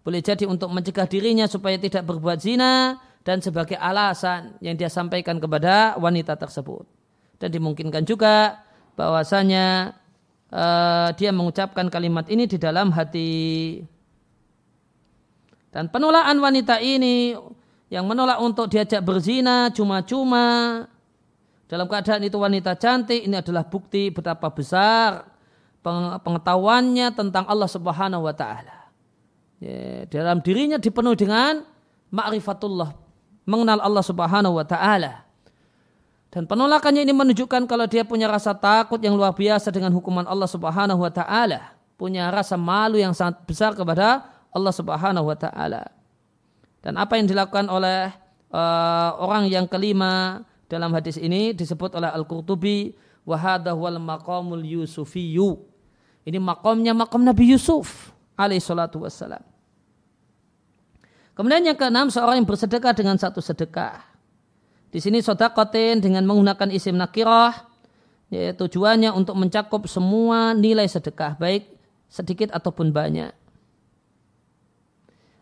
Boleh 0.00 0.22
jadi 0.22 0.46
untuk 0.46 0.70
mencegah 0.70 1.04
dirinya 1.04 1.44
supaya 1.50 1.76
tidak 1.76 2.06
berbuat 2.08 2.40
zina 2.40 2.96
dan 3.24 3.44
sebagai 3.44 3.76
alasan 3.76 4.56
yang 4.64 4.76
dia 4.76 4.88
sampaikan 4.88 5.36
kepada 5.36 5.96
wanita 6.00 6.36
tersebut. 6.36 6.88
Dan 7.40 7.52
dimungkinkan 7.52 8.04
juga 8.04 8.60
bahwasanya 8.96 9.96
uh, 10.52 11.08
dia 11.16 11.32
mengucapkan 11.32 11.88
kalimat 11.88 12.28
ini 12.28 12.44
di 12.48 12.56
dalam 12.56 12.92
hati. 12.92 13.80
Dan 15.70 15.88
penolakan 15.88 16.36
wanita 16.42 16.82
ini 16.82 17.36
yang 17.90 18.06
menolak 18.06 18.38
untuk 18.42 18.70
diajak 18.70 19.02
berzina 19.02 19.70
cuma-cuma 19.70 20.86
dalam 21.70 21.86
keadaan 21.86 22.26
itu 22.26 22.34
wanita 22.34 22.74
cantik 22.74 23.22
ini 23.22 23.38
adalah 23.38 23.62
bukti 23.62 24.10
betapa 24.10 24.50
besar 24.50 25.22
pengetahuannya 26.26 27.14
tentang 27.14 27.46
Allah 27.46 27.70
Subhanahu 27.70 28.26
wa 28.26 28.34
taala. 28.34 28.90
Ya, 29.62 30.02
dalam 30.10 30.42
dirinya 30.42 30.82
dipenuhi 30.82 31.14
dengan 31.14 31.62
ma'rifatullah, 32.10 32.90
mengenal 33.50 33.82
Allah 33.82 34.04
Subhanahu 34.06 34.54
wa 34.54 34.62
taala. 34.62 35.26
Dan 36.30 36.46
penolakannya 36.46 37.02
ini 37.02 37.10
menunjukkan 37.10 37.66
kalau 37.66 37.90
dia 37.90 38.06
punya 38.06 38.30
rasa 38.30 38.54
takut 38.54 39.02
yang 39.02 39.18
luar 39.18 39.34
biasa 39.34 39.74
dengan 39.74 39.90
hukuman 39.90 40.22
Allah 40.30 40.46
Subhanahu 40.46 41.02
wa 41.02 41.10
taala, 41.10 41.74
punya 41.98 42.30
rasa 42.30 42.54
malu 42.54 43.02
yang 43.02 43.10
sangat 43.10 43.42
besar 43.42 43.74
kepada 43.74 44.22
Allah 44.54 44.70
Subhanahu 44.70 45.26
wa 45.26 45.34
taala. 45.34 45.90
Dan 46.78 46.94
apa 46.94 47.18
yang 47.18 47.26
dilakukan 47.26 47.66
oleh 47.66 48.14
uh, 48.54 49.10
orang 49.18 49.50
yang 49.50 49.66
kelima 49.66 50.46
dalam 50.70 50.94
hadis 50.94 51.18
ini 51.18 51.50
disebut 51.50 51.98
oleh 51.98 52.08
Al-Qurtubi 52.14 52.94
wahada 53.26 53.74
wal 53.74 53.98
maqamul 53.98 54.62
yusufiyu 54.62 55.66
ini 56.24 56.36
makomnya 56.36 56.92
makom 56.92 57.24
Nabi 57.24 57.56
Yusuf 57.56 58.12
alaihi 58.36 58.60
salatu 58.60 59.02
wassalam. 59.02 59.40
Kemudian 61.40 61.64
yang 61.64 61.72
keenam 61.72 62.12
seorang 62.12 62.36
yang 62.36 62.44
bersedekah 62.44 62.92
dengan 62.92 63.16
satu 63.16 63.40
sedekah. 63.40 64.04
Di 64.92 65.00
sini 65.00 65.24
sodakotin 65.24 65.96
dengan 65.96 66.28
menggunakan 66.28 66.68
isim 66.68 67.00
nakirah 67.00 67.64
yaitu 68.28 68.68
tujuannya 68.68 69.08
untuk 69.16 69.40
mencakup 69.40 69.88
semua 69.88 70.52
nilai 70.52 70.84
sedekah 70.84 71.40
baik 71.40 71.64
sedikit 72.12 72.52
ataupun 72.52 72.92
banyak. 72.92 73.32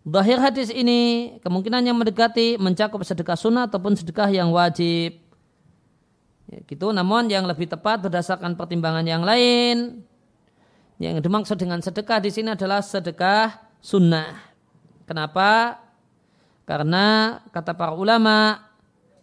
Bahir 0.07 0.39
hadis 0.39 0.71
ini 0.71 1.35
kemungkinan 1.43 1.83
yang 1.83 1.99
mendekati 1.99 2.63
mencakup 2.63 3.03
sedekah 3.03 3.35
sunnah 3.35 3.67
ataupun 3.67 3.99
sedekah 3.99 4.31
yang 4.31 4.55
wajib. 4.55 5.19
Ya, 6.47 6.63
gitu, 6.63 6.95
namun 6.95 7.27
yang 7.27 7.43
lebih 7.43 7.67
tepat 7.67 8.07
berdasarkan 8.07 8.55
pertimbangan 8.55 9.03
yang 9.03 9.27
lain 9.27 10.07
yang 11.03 11.19
dimaksud 11.19 11.59
dengan 11.59 11.83
sedekah 11.83 12.23
di 12.23 12.31
sini 12.31 12.55
adalah 12.55 12.87
sedekah 12.87 13.67
sunnah. 13.83 14.47
Kenapa? 15.03 15.88
Karena 16.69 17.41
kata 17.49 17.73
para 17.73 17.97
ulama 17.97 18.61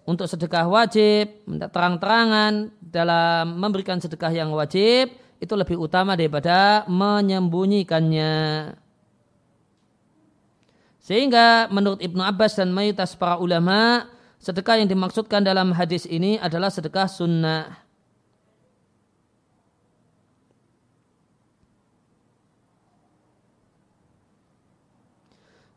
untuk 0.10 0.25
sedekah 0.25 0.65
wajib, 0.65 1.45
terang-terangan 1.45 2.73
dalam 2.81 3.62
memberikan 3.62 4.01
sedekah 4.01 4.34
yang 4.34 4.49
wajib 4.49 5.13
itu 5.38 5.53
lebih 5.53 5.77
utama 5.77 6.17
daripada 6.17 6.89
menyembunyikannya. 6.89 8.34
Sehingga 11.05 11.69
menurut 11.69 12.01
Ibnu 12.01 12.17
Abbas 12.25 12.58
dan 12.58 12.73
mayoritas 12.73 13.13
para 13.13 13.38
ulama, 13.38 14.10
sedekah 14.41 14.81
yang 14.81 14.89
dimaksudkan 14.89 15.45
dalam 15.45 15.69
hadis 15.69 16.10
ini 16.10 16.41
adalah 16.41 16.73
sedekah 16.73 17.05
sunnah. 17.05 17.77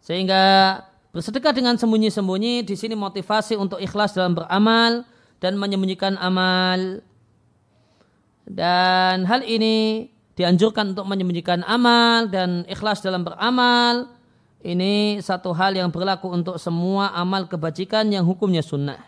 Sehingga 0.00 0.81
bersedekah 1.18 1.50
dengan 1.50 1.74
sembunyi-sembunyi 1.74 2.62
di 2.62 2.78
sini 2.78 2.94
motivasi 2.94 3.59
untuk 3.59 3.83
ikhlas 3.83 4.14
dalam 4.14 4.38
beramal 4.38 5.02
dan 5.42 5.59
menyembunyikan 5.59 6.14
amal. 6.14 7.02
Dan 8.46 9.26
hal 9.26 9.42
ini 9.42 10.07
dianjurkan 10.38 10.94
untuk 10.94 11.11
menyembunyikan 11.11 11.66
amal 11.66 12.31
dan 12.31 12.62
ikhlas 12.70 13.02
dalam 13.02 13.26
beramal. 13.26 14.14
Ini 14.62 15.18
satu 15.18 15.50
hal 15.59 15.74
yang 15.74 15.90
berlaku 15.90 16.31
untuk 16.31 16.54
semua 16.62 17.11
amal 17.11 17.50
kebajikan 17.50 18.07
yang 18.14 18.22
hukumnya 18.22 18.62
sunnah. 18.62 19.02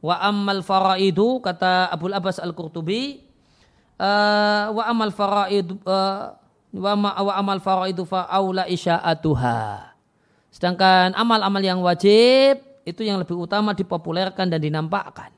Wa 0.00 0.16
amal 0.24 0.64
faraidu 0.64 1.44
kata 1.44 1.92
Abu 1.92 2.08
Abbas 2.08 2.40
Al-Qurtubi 2.40 3.20
uh, 4.00 4.72
wa 4.72 4.82
amal 4.88 5.12
faraidu 5.12 5.76
uh, 5.84 6.34
wa, 6.72 6.92
ma, 6.96 7.10
wa 7.20 7.32
amal 7.36 7.60
faraidu 7.60 8.08
fa 8.08 8.24
aula 8.32 8.64
isya'atuha 8.64 9.91
Sedangkan 10.52 11.16
amal-amal 11.16 11.64
yang 11.64 11.80
wajib 11.80 12.60
itu 12.84 13.00
yang 13.00 13.16
lebih 13.16 13.34
utama 13.40 13.72
dipopulerkan 13.72 14.52
dan 14.52 14.60
dinampakkan. 14.60 15.32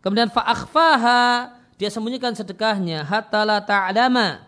Kemudian 0.00 0.32
fa'akhfaha 0.32 1.52
dia 1.76 1.90
sembunyikan 1.92 2.32
sedekahnya 2.32 3.04
hatta 3.04 3.44
la 3.44 3.60
ta'lama 3.60 4.40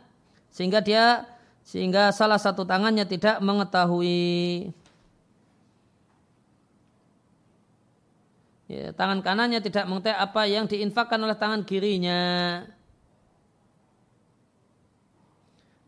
sehingga 0.49 0.81
dia 0.81 1.29
sehingga 1.67 2.11
salah 2.17 2.41
satu 2.41 2.65
tangannya 2.65 3.05
tidak 3.05 3.39
mengetahui 3.45 4.73
ya, 8.71 8.95
tangan 8.95 9.19
kanannya 9.19 9.59
tidak 9.59 9.91
mengetahui 9.91 10.15
apa 10.15 10.43
yang 10.47 10.71
diinfakkan 10.71 11.19
oleh 11.19 11.35
tangan 11.35 11.67
kirinya. 11.67 12.23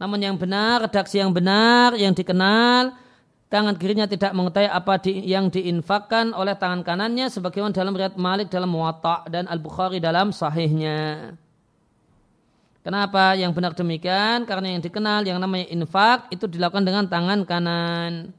Namun 0.02 0.18
yang 0.18 0.34
benar, 0.34 0.90
redaksi 0.90 1.22
yang 1.22 1.30
benar, 1.30 1.94
yang 1.94 2.10
dikenal, 2.10 2.90
tangan 3.46 3.78
kirinya 3.78 4.10
tidak 4.10 4.34
mengetahui 4.34 4.66
apa 4.66 4.94
di, 4.98 5.22
yang 5.30 5.46
diinfakkan 5.46 6.34
oleh 6.34 6.58
tangan 6.58 6.82
kanannya 6.82 7.30
sebagaimana 7.30 7.70
dalam 7.70 7.94
riwayat 7.94 8.18
Malik 8.18 8.50
dalam 8.50 8.66
Muwatta 8.66 9.30
dan 9.30 9.46
Al-Bukhari 9.46 10.02
dalam 10.02 10.34
sahihnya. 10.34 11.38
Kenapa 12.82 13.38
yang 13.38 13.54
benar 13.54 13.78
demikian? 13.78 14.42
Karena 14.42 14.74
yang 14.74 14.82
dikenal 14.82 15.22
yang 15.22 15.38
namanya 15.38 15.70
infak 15.70 16.26
itu 16.34 16.50
dilakukan 16.50 16.82
dengan 16.82 17.06
tangan 17.06 17.46
kanan. 17.46 18.34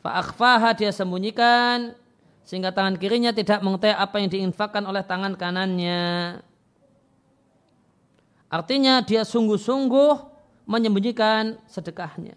Fa'akhfaha 0.00 0.72
dia 0.76 0.90
sembunyikan 0.92 1.92
sehingga 2.40 2.72
tangan 2.72 2.96
kirinya 2.96 3.30
tidak 3.30 3.60
mengetahui 3.60 3.94
apa 3.94 4.16
yang 4.16 4.28
diinfakkan 4.32 4.82
oleh 4.88 5.04
tangan 5.04 5.36
kanannya. 5.36 6.40
Artinya 8.50 9.04
dia 9.04 9.22
sungguh-sungguh 9.22 10.12
menyembunyikan 10.66 11.60
sedekahnya. 11.70 12.34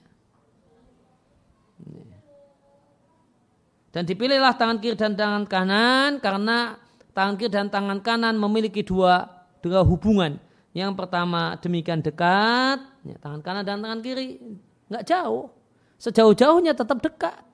Dan 3.93 4.09
dipilihlah 4.09 4.57
tangan 4.57 4.81
kiri 4.81 4.97
dan 4.97 5.13
tangan 5.13 5.45
kanan 5.45 6.17
karena 6.17 6.81
tangan 7.13 7.37
kiri 7.37 7.53
dan 7.53 7.69
tangan 7.69 8.01
kanan 8.01 8.35
memiliki 8.41 8.81
dua 8.81 9.29
dua 9.61 9.85
hubungan. 9.85 10.41
Yang 10.73 10.97
pertama 10.97 11.53
demikian 11.61 12.01
dekat, 12.01 12.81
ya, 13.05 13.17
tangan 13.21 13.45
kanan 13.45 13.61
dan 13.61 13.77
tangan 13.85 14.01
kiri 14.01 14.41
nggak 14.89 15.05
jauh, 15.05 15.53
sejauh-jauhnya 16.01 16.73
tetap 16.73 16.97
dekat. 17.05 17.52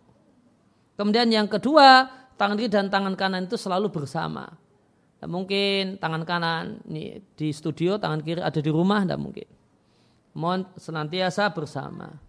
Kemudian 0.99 1.31
yang 1.31 1.47
kedua, 1.47 2.11
tangan 2.35 2.59
kiri 2.59 2.67
dan 2.67 2.91
tangan 2.91 3.15
kanan 3.15 3.47
itu 3.47 3.55
selalu 3.55 3.87
bersama. 3.87 4.51
Tidak 5.15 5.31
mungkin 5.31 5.95
tangan 5.95 6.27
kanan 6.27 6.83
ini 6.91 7.23
di 7.39 7.55
studio, 7.55 7.95
tangan 7.95 8.19
kiri 8.19 8.43
ada 8.43 8.59
di 8.59 8.67
rumah, 8.67 9.07
tidak 9.07 9.19
mungkin. 9.23 9.47
Mohon 10.35 10.67
senantiasa 10.75 11.55
bersama. 11.55 12.19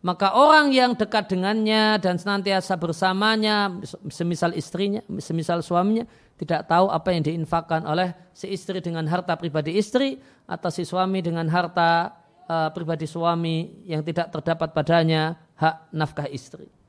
Maka 0.00 0.36
orang 0.36 0.72
yang 0.72 0.96
dekat 0.96 1.36
dengannya 1.36 2.00
dan 2.00 2.16
senantiasa 2.16 2.80
bersamanya, 2.80 3.72
semisal 4.08 4.56
istrinya, 4.56 5.04
semisal 5.20 5.60
suaminya, 5.60 6.08
tidak 6.40 6.64
tahu 6.64 6.88
apa 6.88 7.12
yang 7.12 7.24
diinfakkan 7.28 7.84
oleh 7.84 8.12
si 8.32 8.48
istri 8.52 8.80
dengan 8.80 9.04
harta 9.04 9.36
pribadi 9.36 9.76
istri 9.76 10.16
atau 10.48 10.72
si 10.72 10.84
suami 10.88 11.20
dengan 11.20 11.48
harta 11.48 12.20
uh, 12.48 12.68
pribadi 12.72 13.04
suami 13.04 13.84
yang 13.84 14.04
tidak 14.04 14.32
terdapat 14.32 14.72
padanya 14.72 15.40
hak 15.56 15.92
nafkah 15.92 16.28
istri. 16.28 16.83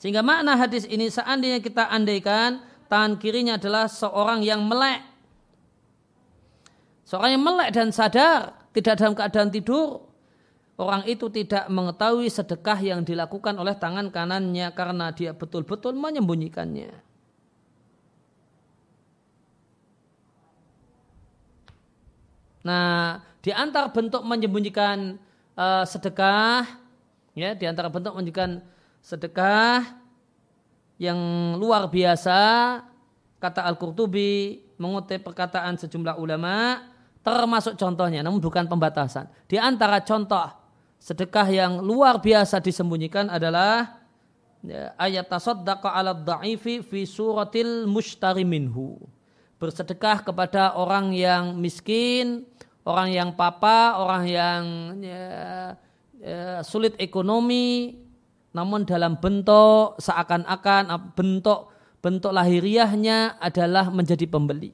Sehingga 0.00 0.24
makna 0.24 0.56
hadis 0.56 0.88
ini 0.88 1.12
seandainya 1.12 1.60
kita 1.60 1.92
andaikan 1.92 2.64
tangan 2.88 3.20
kirinya 3.20 3.60
adalah 3.60 3.84
seorang 3.84 4.40
yang 4.40 4.64
melek. 4.64 5.04
Seorang 7.04 7.36
yang 7.36 7.44
melek 7.44 7.68
dan 7.76 7.92
sadar 7.92 8.56
tidak 8.72 8.96
dalam 8.96 9.12
keadaan 9.12 9.52
tidur. 9.52 10.08
Orang 10.80 11.04
itu 11.04 11.28
tidak 11.28 11.68
mengetahui 11.68 12.32
sedekah 12.32 12.80
yang 12.80 13.04
dilakukan 13.04 13.52
oleh 13.60 13.76
tangan 13.76 14.08
kanannya 14.08 14.72
karena 14.72 15.12
dia 15.12 15.36
betul-betul 15.36 15.92
menyembunyikannya. 15.92 16.96
Nah, 22.64 23.20
di 23.44 23.52
antar 23.52 23.92
bentuk 23.92 24.24
menyembunyikan 24.24 25.20
uh, 25.60 25.84
sedekah 25.84 26.80
Ya, 27.38 27.54
di 27.54 27.62
antara 27.62 27.86
bentuk 27.86 28.10
menunjukkan 28.10 28.58
sedekah 29.00 30.00
yang 31.00 31.18
luar 31.56 31.88
biasa 31.88 32.38
kata 33.40 33.64
Al-Qurtubi 33.64 34.60
mengutip 34.76 35.24
perkataan 35.24 35.80
sejumlah 35.80 36.20
ulama 36.20 36.84
termasuk 37.24 37.76
contohnya 37.76 38.20
namun 38.20 38.40
bukan 38.40 38.68
pembatasan. 38.68 39.28
Di 39.48 39.56
antara 39.56 40.00
contoh 40.04 40.48
sedekah 41.00 41.48
yang 41.48 41.72
luar 41.80 42.20
biasa 42.20 42.60
disembunyikan 42.60 43.32
adalah 43.32 44.04
ya, 44.60 44.92
ayat 45.00 45.28
tasaddaqa 45.32 45.88
ala 45.96 46.12
dha'ifi 46.12 46.84
fi 46.84 47.08
suratil 47.08 47.88
mushtari 47.88 48.44
minhu. 48.44 49.00
Bersedekah 49.60 50.24
kepada 50.24 50.72
orang 50.76 51.12
yang 51.12 51.56
miskin, 51.56 52.48
orang 52.84 53.12
yang 53.12 53.30
papa, 53.36 54.00
orang 54.00 54.24
yang 54.24 54.62
ya, 55.04 55.28
ya, 56.16 56.64
sulit 56.64 56.96
ekonomi, 56.96 58.00
namun 58.50 58.82
dalam 58.82 59.18
bentuk 59.18 59.98
seakan-akan 60.02 61.14
bentuk 61.14 61.70
bentuk 62.00 62.32
lahiriahnya 62.32 63.38
adalah 63.38 63.92
menjadi 63.92 64.26
pembeli. 64.26 64.72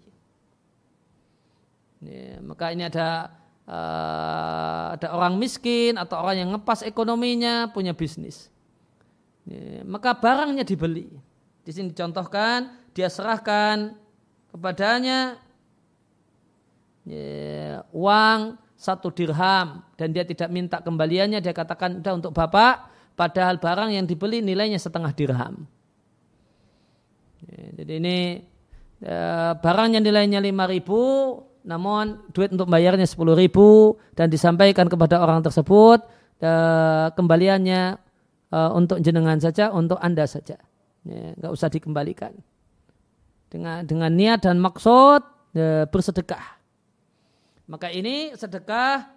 Ya, 2.00 2.38
maka 2.40 2.70
ini 2.70 2.86
ada 2.86 3.34
uh, 3.66 4.94
ada 4.94 5.08
orang 5.12 5.36
miskin 5.36 5.98
atau 5.98 6.22
orang 6.22 6.46
yang 6.46 6.50
ngepas 6.54 6.86
ekonominya 6.86 7.68
punya 7.74 7.92
bisnis. 7.92 8.48
Ya, 9.44 9.82
maka 9.82 10.14
barangnya 10.14 10.62
dibeli. 10.62 11.10
Di 11.66 11.74
sini 11.74 11.90
dicontohkan 11.90 12.70
dia 12.94 13.10
serahkan 13.10 13.98
kepadanya 14.54 15.36
ya, 17.04 17.82
uang 17.90 18.56
satu 18.78 19.10
dirham 19.10 19.82
dan 19.98 20.14
dia 20.14 20.22
tidak 20.22 20.48
minta 20.52 20.78
kembaliannya 20.78 21.42
dia 21.42 21.50
katakan 21.50 21.98
udah 22.00 22.12
untuk 22.12 22.32
bapak 22.36 22.95
padahal 23.16 23.56
barang 23.56 23.96
yang 23.96 24.04
dibeli 24.04 24.44
nilainya 24.44 24.76
setengah 24.76 25.10
dirham. 25.16 25.64
Ya, 27.48 27.64
jadi 27.82 27.92
ini 27.96 28.18
ya, 29.00 29.56
barangnya 29.56 30.04
nilainya 30.04 30.38
lima 30.44 30.68
ribu, 30.68 31.40
namun 31.64 32.20
duit 32.30 32.52
untuk 32.52 32.68
bayarnya 32.68 33.08
sepuluh 33.08 33.32
ribu 33.32 33.96
dan 34.12 34.28
disampaikan 34.28 34.86
kepada 34.86 35.18
orang 35.18 35.40
tersebut 35.40 36.04
ya, 36.38 36.54
kembaliannya 37.16 37.96
uh, 38.52 38.70
untuk 38.76 39.00
jenengan 39.00 39.40
saja, 39.40 39.72
untuk 39.72 39.96
anda 39.98 40.28
saja, 40.28 40.60
ya, 41.08 41.32
nggak 41.40 41.52
usah 41.52 41.72
dikembalikan. 41.72 42.36
Dengan 43.46 43.86
dengan 43.86 44.10
niat 44.12 44.44
dan 44.44 44.60
maksud 44.60 45.22
bersedekah. 45.88 46.60
Maka 47.64 47.88
ini 47.88 48.36
sedekah 48.36 49.15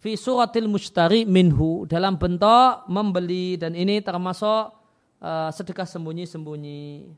fi 0.00 0.16
suratil 0.16 0.66
mustari 0.66 1.28
minhu 1.28 1.84
dalam 1.84 2.16
bentuk 2.16 2.88
membeli 2.88 3.60
dan 3.60 3.76
ini 3.76 4.00
termasuk 4.00 4.72
uh, 5.20 5.52
sedekah 5.52 5.84
sembunyi-sembunyi. 5.84 7.12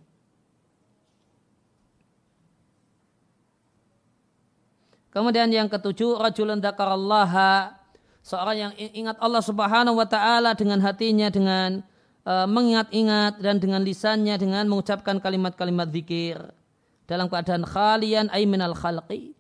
Kemudian 5.12 5.53
yang 5.53 5.68
ketujuh 5.68 6.18
rajulun 6.18 6.59
dzakarallaha 6.59 7.76
seorang 8.24 8.57
yang 8.59 8.72
ingat 8.74 9.20
Allah 9.20 9.45
Subhanahu 9.45 10.01
wa 10.01 10.09
taala 10.09 10.57
dengan 10.57 10.80
hatinya 10.83 11.28
dengan 11.28 11.85
uh, 12.24 12.49
mengingat-ingat 12.49 13.39
dan 13.39 13.61
dengan 13.62 13.85
lisannya 13.85 14.35
dengan 14.41 14.64
mengucapkan 14.66 15.20
kalimat-kalimat 15.20 15.93
zikir 15.93 16.41
dalam 17.05 17.28
keadaan 17.28 17.62
khalian 17.68 18.33
ay 18.33 18.49
minal 18.49 18.72
khalqi 18.72 19.37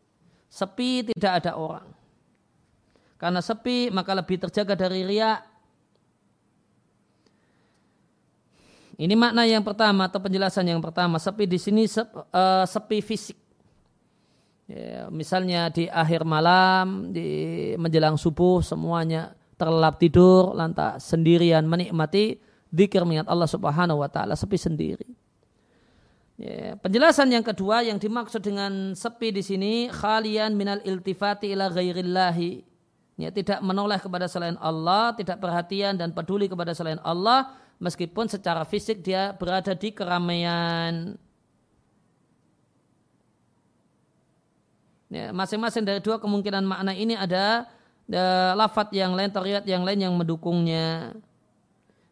sepi 0.52 1.08
tidak 1.08 1.40
ada 1.40 1.56
orang 1.56 2.01
karena 3.22 3.38
sepi 3.38 3.86
maka 3.94 4.18
lebih 4.18 4.42
terjaga 4.42 4.74
dari 4.74 5.06
riak. 5.06 5.46
Ini 8.98 9.14
makna 9.14 9.46
yang 9.46 9.62
pertama 9.62 10.10
atau 10.10 10.18
penjelasan 10.18 10.66
yang 10.66 10.82
pertama. 10.82 11.22
Sepi 11.22 11.46
di 11.46 11.54
sini 11.54 11.86
sepi, 11.86 12.18
uh, 12.18 12.66
sepi 12.66 12.98
fisik. 12.98 13.38
Ya, 14.66 15.06
misalnya 15.06 15.70
di 15.70 15.86
akhir 15.86 16.26
malam, 16.26 17.14
di 17.14 17.72
menjelang 17.78 18.18
subuh 18.18 18.58
semuanya 18.58 19.38
terlelap 19.54 20.02
tidur, 20.02 20.54
lantas 20.58 21.06
sendirian 21.06 21.62
menikmati 21.62 22.42
zikir 22.74 23.06
mengingat 23.06 23.30
Allah 23.30 23.46
Subhanahu 23.46 24.02
wa 24.02 24.10
taala 24.10 24.34
sepi 24.34 24.58
sendiri. 24.58 25.08
Ya, 26.42 26.74
penjelasan 26.74 27.30
yang 27.30 27.46
kedua 27.46 27.86
yang 27.86 28.02
dimaksud 28.02 28.42
dengan 28.42 28.98
sepi 28.98 29.30
di 29.30 29.46
sini 29.46 29.72
khalian 29.94 30.58
minal 30.58 30.82
iltifati 30.82 31.54
ila 31.54 31.70
ghairillahi 31.70 32.71
ya, 33.22 33.30
tidak 33.30 33.62
menoleh 33.62 34.02
kepada 34.02 34.26
selain 34.26 34.58
Allah, 34.58 35.14
tidak 35.14 35.38
perhatian 35.38 35.94
dan 35.94 36.10
peduli 36.10 36.50
kepada 36.50 36.74
selain 36.74 36.98
Allah, 37.06 37.54
meskipun 37.78 38.26
secara 38.26 38.66
fisik 38.66 39.06
dia 39.06 39.30
berada 39.38 39.70
di 39.78 39.94
keramaian. 39.94 41.14
Ya, 45.12 45.30
masing-masing 45.30 45.86
dari 45.86 46.00
dua 46.00 46.16
kemungkinan 46.18 46.64
makna 46.64 46.96
ini 46.96 47.14
ada 47.14 47.68
uh, 48.10 48.52
lafat 48.58 48.90
yang 48.96 49.12
lain, 49.14 49.30
terlihat 49.30 49.68
yang 49.68 49.86
lain 49.86 50.08
yang 50.08 50.14
mendukungnya. 50.16 51.14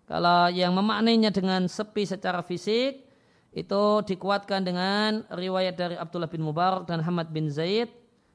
Kalau 0.05 0.51
yang 0.53 0.75
memaknainya 0.77 1.33
dengan 1.33 1.65
sepi 1.67 2.05
secara 2.05 2.45
fisik, 2.45 3.09
itu 3.51 3.83
dikuatkan 4.07 4.63
dengan 4.63 5.27
riwayat 5.27 5.75
dari 5.75 5.97
Abdullah 5.99 6.31
bin 6.31 6.45
Mubarak 6.45 6.87
dan 6.87 7.03
Hamad 7.03 7.35
bin 7.35 7.51
Zaid. 7.51 7.91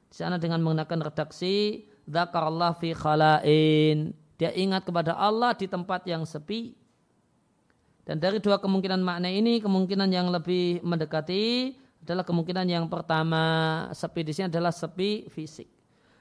Di 0.06 0.16
sana 0.24 0.36
dengan 0.36 0.60
menggunakan 0.60 1.12
redaksi 1.12 1.84
Zakarallah 2.06 2.78
fi 2.78 2.94
khalain. 2.94 4.14
Dia 4.38 4.54
ingat 4.54 4.86
kepada 4.86 5.18
Allah 5.18 5.52
di 5.58 5.66
tempat 5.66 6.06
yang 6.06 6.22
sepi. 6.22 6.78
Dan 8.06 8.22
dari 8.22 8.38
dua 8.38 8.62
kemungkinan 8.62 9.02
makna 9.02 9.26
ini, 9.26 9.58
kemungkinan 9.58 10.06
yang 10.14 10.30
lebih 10.30 10.78
mendekati 10.86 11.74
adalah 12.06 12.22
kemungkinan 12.22 12.70
yang 12.70 12.86
pertama. 12.86 13.42
Sepi 13.90 14.22
di 14.22 14.30
sini 14.30 14.46
adalah 14.46 14.70
sepi 14.70 15.26
fisik. 15.26 15.66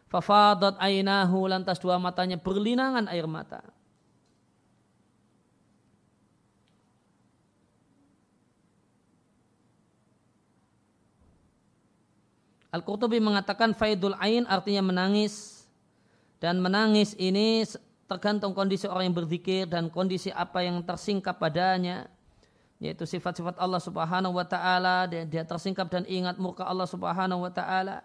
Fafadat 0.10 0.82
ainahu 0.82 1.46
lantas 1.46 1.78
dua 1.78 2.02
matanya 2.02 2.42
berlinangan 2.42 3.06
air 3.06 3.30
mata. 3.30 3.62
Al-Qurtubi 12.74 13.24
mengatakan 13.24 13.72
faidul 13.72 14.20
ain 14.20 14.44
artinya 14.52 14.84
menangis 14.84 15.55
dan 16.40 16.60
menangis 16.60 17.16
ini 17.16 17.64
tergantung 18.06 18.54
kondisi 18.54 18.86
orang 18.86 19.10
yang 19.10 19.18
berzikir 19.18 19.66
dan 19.66 19.90
kondisi 19.90 20.30
apa 20.30 20.62
yang 20.62 20.82
tersingkap 20.86 21.42
padanya 21.42 22.06
yaitu 22.78 23.08
sifat-sifat 23.08 23.56
Allah 23.56 23.80
Subhanahu 23.80 24.36
wa 24.36 24.46
taala. 24.46 25.08
Dia, 25.08 25.24
dia 25.24 25.44
tersingkap 25.48 25.88
dan 25.88 26.04
ingat 26.06 26.36
muka 26.38 26.68
Allah 26.68 26.86
Subhanahu 26.86 27.48
wa 27.48 27.52
taala. 27.52 28.04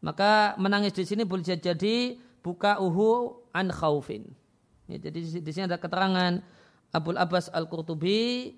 Maka 0.00 0.56
menangis 0.56 0.96
di 0.96 1.04
sini 1.04 1.22
boleh 1.28 1.44
jadi 1.44 2.16
buka 2.40 2.80
uhu 2.80 3.36
an 3.52 3.68
khaufin. 3.68 4.26
Ya, 4.88 4.98
jadi 4.98 5.20
di 5.22 5.50
sini 5.52 5.68
ada 5.70 5.78
keterangan 5.78 6.40
Abdul 6.90 7.20
Abbas 7.20 7.52
Al 7.52 7.68
Qurtubi 7.70 8.56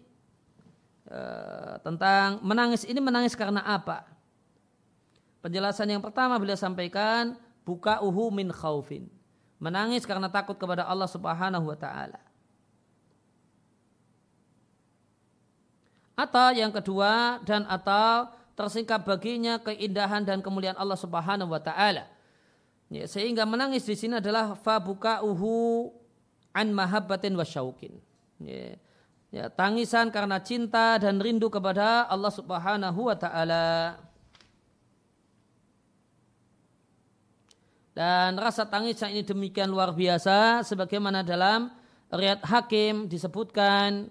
uh, 1.10 1.76
tentang 1.82 2.40
menangis 2.40 2.88
ini 2.88 3.02
menangis 3.02 3.36
karena 3.36 3.60
apa? 3.60 4.08
Penjelasan 5.42 5.90
yang 5.90 6.00
pertama 6.00 6.38
beliau 6.38 6.54
sampaikan 6.54 7.34
buka 7.62 8.02
uhu 8.02 8.30
min 8.34 8.50
khaufin. 8.50 9.06
Menangis 9.62 10.02
karena 10.02 10.26
takut 10.26 10.58
kepada 10.58 10.82
Allah 10.86 11.06
Subhanahu 11.06 11.70
wa 11.70 11.78
taala. 11.78 12.18
Atau 16.18 16.54
yang 16.54 16.74
kedua 16.74 17.40
dan 17.46 17.64
atau 17.70 18.28
tersingkap 18.52 19.06
baginya 19.06 19.56
keindahan 19.62 20.22
dan 20.22 20.44
kemuliaan 20.44 20.76
Allah 20.76 20.98
Subhanahu 20.98 21.50
wa 21.50 21.62
taala. 21.62 22.10
Ya, 22.92 23.08
sehingga 23.08 23.48
menangis 23.48 23.88
di 23.88 23.96
sini 23.96 24.20
adalah 24.20 24.52
fa 24.52 24.76
buka 24.76 25.24
uhu 25.24 25.88
an 26.52 26.68
mahabbatin 26.76 27.32
wa 27.32 27.46
syaukin. 27.46 27.96
Ya, 28.36 28.76
ya, 29.32 29.44
tangisan 29.48 30.12
karena 30.12 30.36
cinta 30.44 31.00
dan 31.00 31.16
rindu 31.16 31.48
kepada 31.48 32.04
Allah 32.04 32.28
Subhanahu 32.28 33.08
wa 33.08 33.16
taala. 33.16 33.96
Dan 37.92 38.40
rasa 38.40 38.64
tangisnya 38.64 39.12
ini 39.12 39.20
demikian 39.20 39.68
luar 39.68 39.92
biasa 39.92 40.64
sebagaimana 40.64 41.20
dalam 41.20 41.68
riat 42.08 42.40
hakim 42.40 43.04
disebutkan. 43.04 44.08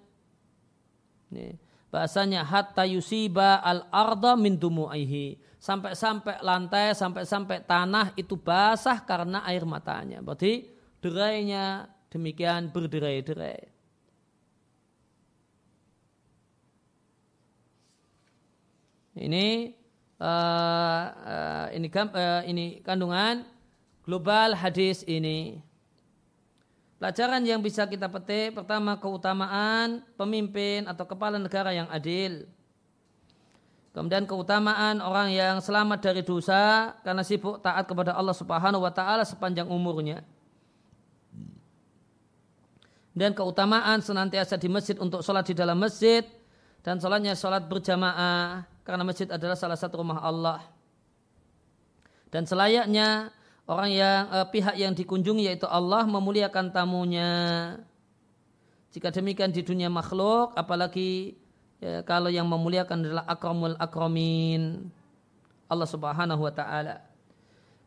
Ini, 1.33 1.57
bahasanya 1.89 2.45
hatta 2.45 2.85
yusiba 2.85 3.57
al 3.57 3.89
arda 3.89 4.37
min 4.37 4.61
dumu'ihi. 4.61 5.41
Sampai-sampai 5.61 6.41
lantai 6.41 6.93
sampai-sampai 6.93 7.65
tanah 7.65 8.13
itu 8.17 8.37
basah 8.37 9.01
karena 9.01 9.45
air 9.49 9.65
matanya. 9.65 10.21
Berarti 10.21 10.69
derainya 11.01 11.89
demikian 12.09 12.69
berderai-derai. 12.69 13.69
Ini 19.21 19.47
uh, 20.17 21.05
uh, 21.05 21.65
ini 21.75 21.87
uh, 21.91 22.41
ini 22.47 22.65
kandungan 22.81 23.43
global 24.11 24.59
hadis 24.59 25.07
ini. 25.07 25.63
Pelajaran 26.99 27.39
yang 27.47 27.63
bisa 27.63 27.87
kita 27.87 28.11
petik 28.11 28.59
pertama 28.59 28.99
keutamaan 28.99 30.03
pemimpin 30.19 30.83
atau 30.83 31.07
kepala 31.07 31.39
negara 31.39 31.71
yang 31.71 31.87
adil. 31.87 32.43
Kemudian 33.95 34.27
keutamaan 34.27 34.99
orang 34.99 35.31
yang 35.31 35.63
selamat 35.63 36.11
dari 36.11 36.27
dosa 36.27 36.91
karena 37.07 37.23
sibuk 37.23 37.63
taat 37.63 37.87
kepada 37.87 38.11
Allah 38.11 38.35
Subhanahu 38.35 38.83
wa 38.83 38.91
taala 38.91 39.23
sepanjang 39.23 39.71
umurnya. 39.71 40.27
Dan 43.15 43.31
keutamaan 43.31 44.03
senantiasa 44.03 44.59
di 44.59 44.67
masjid 44.67 44.99
untuk 44.99 45.23
sholat 45.23 45.47
di 45.47 45.55
dalam 45.55 45.79
masjid 45.79 46.27
dan 46.83 46.99
sholatnya 46.99 47.31
sholat 47.31 47.63
berjamaah 47.63 48.67
karena 48.83 49.03
masjid 49.07 49.27
adalah 49.31 49.55
salah 49.55 49.79
satu 49.79 50.03
rumah 50.03 50.19
Allah. 50.19 50.59
Dan 52.31 52.47
selayaknya 52.47 53.40
orang 53.71 53.91
yang 53.95 54.27
eh, 54.27 54.47
pihak 54.51 54.75
yang 54.75 54.91
dikunjungi 54.91 55.47
yaitu 55.47 55.67
Allah 55.71 56.03
memuliakan 56.03 56.75
tamunya. 56.75 57.31
Jika 58.91 59.07
demikian 59.07 59.55
di 59.55 59.63
dunia 59.63 59.87
makhluk, 59.87 60.51
apalagi 60.59 61.39
ya, 61.79 62.03
kalau 62.03 62.27
yang 62.27 62.43
memuliakan 62.51 63.07
adalah 63.07 63.23
akramul 63.23 63.79
akramin 63.79 64.91
Allah 65.71 65.87
Subhanahu 65.87 66.43
wa 66.43 66.51
taala. 66.51 66.99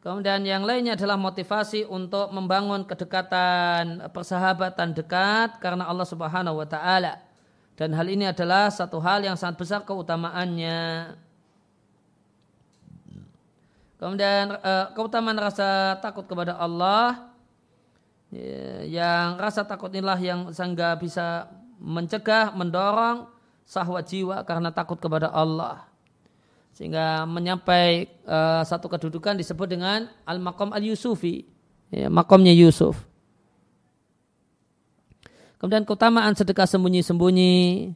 Kemudian 0.00 0.44
yang 0.44 0.64
lainnya 0.64 0.96
adalah 0.96 1.16
motivasi 1.16 1.88
untuk 1.88 2.28
membangun 2.32 2.84
kedekatan 2.84 4.08
persahabatan 4.12 4.96
dekat 4.96 5.60
karena 5.60 5.88
Allah 5.88 6.08
Subhanahu 6.08 6.60
wa 6.60 6.68
taala. 6.68 7.20
Dan 7.76 7.92
hal 7.92 8.08
ini 8.08 8.28
adalah 8.28 8.72
satu 8.72 9.00
hal 9.00 9.24
yang 9.24 9.36
sangat 9.36 9.60
besar 9.60 9.80
keutamaannya. 9.84 11.12
Kemudian 13.94 14.58
uh, 14.58 14.90
keutamaan 14.92 15.38
rasa 15.38 15.96
takut 16.02 16.26
kepada 16.26 16.58
Allah 16.58 17.30
ya, 18.34 18.82
yang 18.84 19.38
rasa 19.38 19.62
takut 19.62 19.88
inilah 19.94 20.18
yang 20.18 20.50
sehingga 20.50 20.98
bisa 20.98 21.46
mencegah, 21.78 22.50
mendorong 22.52 23.30
sahwat 23.64 24.10
jiwa 24.10 24.42
karena 24.42 24.74
takut 24.74 24.98
kepada 24.98 25.30
Allah. 25.30 25.86
Sehingga 26.74 27.22
menyampai 27.22 28.10
uh, 28.26 28.66
satu 28.66 28.90
kedudukan 28.90 29.38
disebut 29.38 29.70
dengan 29.70 30.10
al-maqam 30.26 30.74
al-yusufi. 30.74 31.46
Ya, 31.94 32.10
makomnya 32.10 32.50
Yusuf. 32.50 32.98
Kemudian 35.62 35.86
keutamaan 35.86 36.34
sedekah 36.34 36.66
sembunyi-sembunyi. 36.66 37.94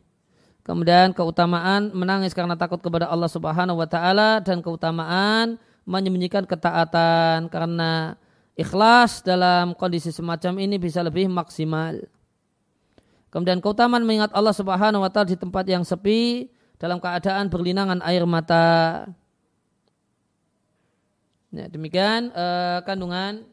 Kemudian 0.62 1.10
keutamaan 1.10 1.90
menangis 1.90 2.36
karena 2.36 2.54
takut 2.54 2.78
kepada 2.78 3.10
Allah 3.10 3.26
Subhanahu 3.26 3.82
wa 3.82 3.88
taala 3.90 4.38
dan 4.44 4.62
keutamaan 4.62 5.58
menyembunyikan 5.88 6.44
ketaatan 6.44 7.48
karena 7.48 8.20
ikhlas 8.52 9.24
dalam 9.24 9.72
kondisi 9.72 10.12
semacam 10.12 10.60
ini 10.60 10.76
bisa 10.76 11.00
lebih 11.00 11.32
maksimal. 11.32 11.96
Kemudian 13.32 13.64
keutamaan 13.64 14.04
mengingat 14.04 14.32
Allah 14.36 14.52
Subhanahu 14.52 15.00
wa 15.00 15.08
taala 15.08 15.32
di 15.32 15.40
tempat 15.40 15.64
yang 15.64 15.88
sepi 15.88 16.52
dalam 16.76 17.00
keadaan 17.00 17.48
berlinangan 17.48 18.04
air 18.04 18.28
mata. 18.28 19.08
Ya, 21.48 21.64
demikian 21.72 22.28
uh, 22.36 22.84
kandungan 22.84 23.48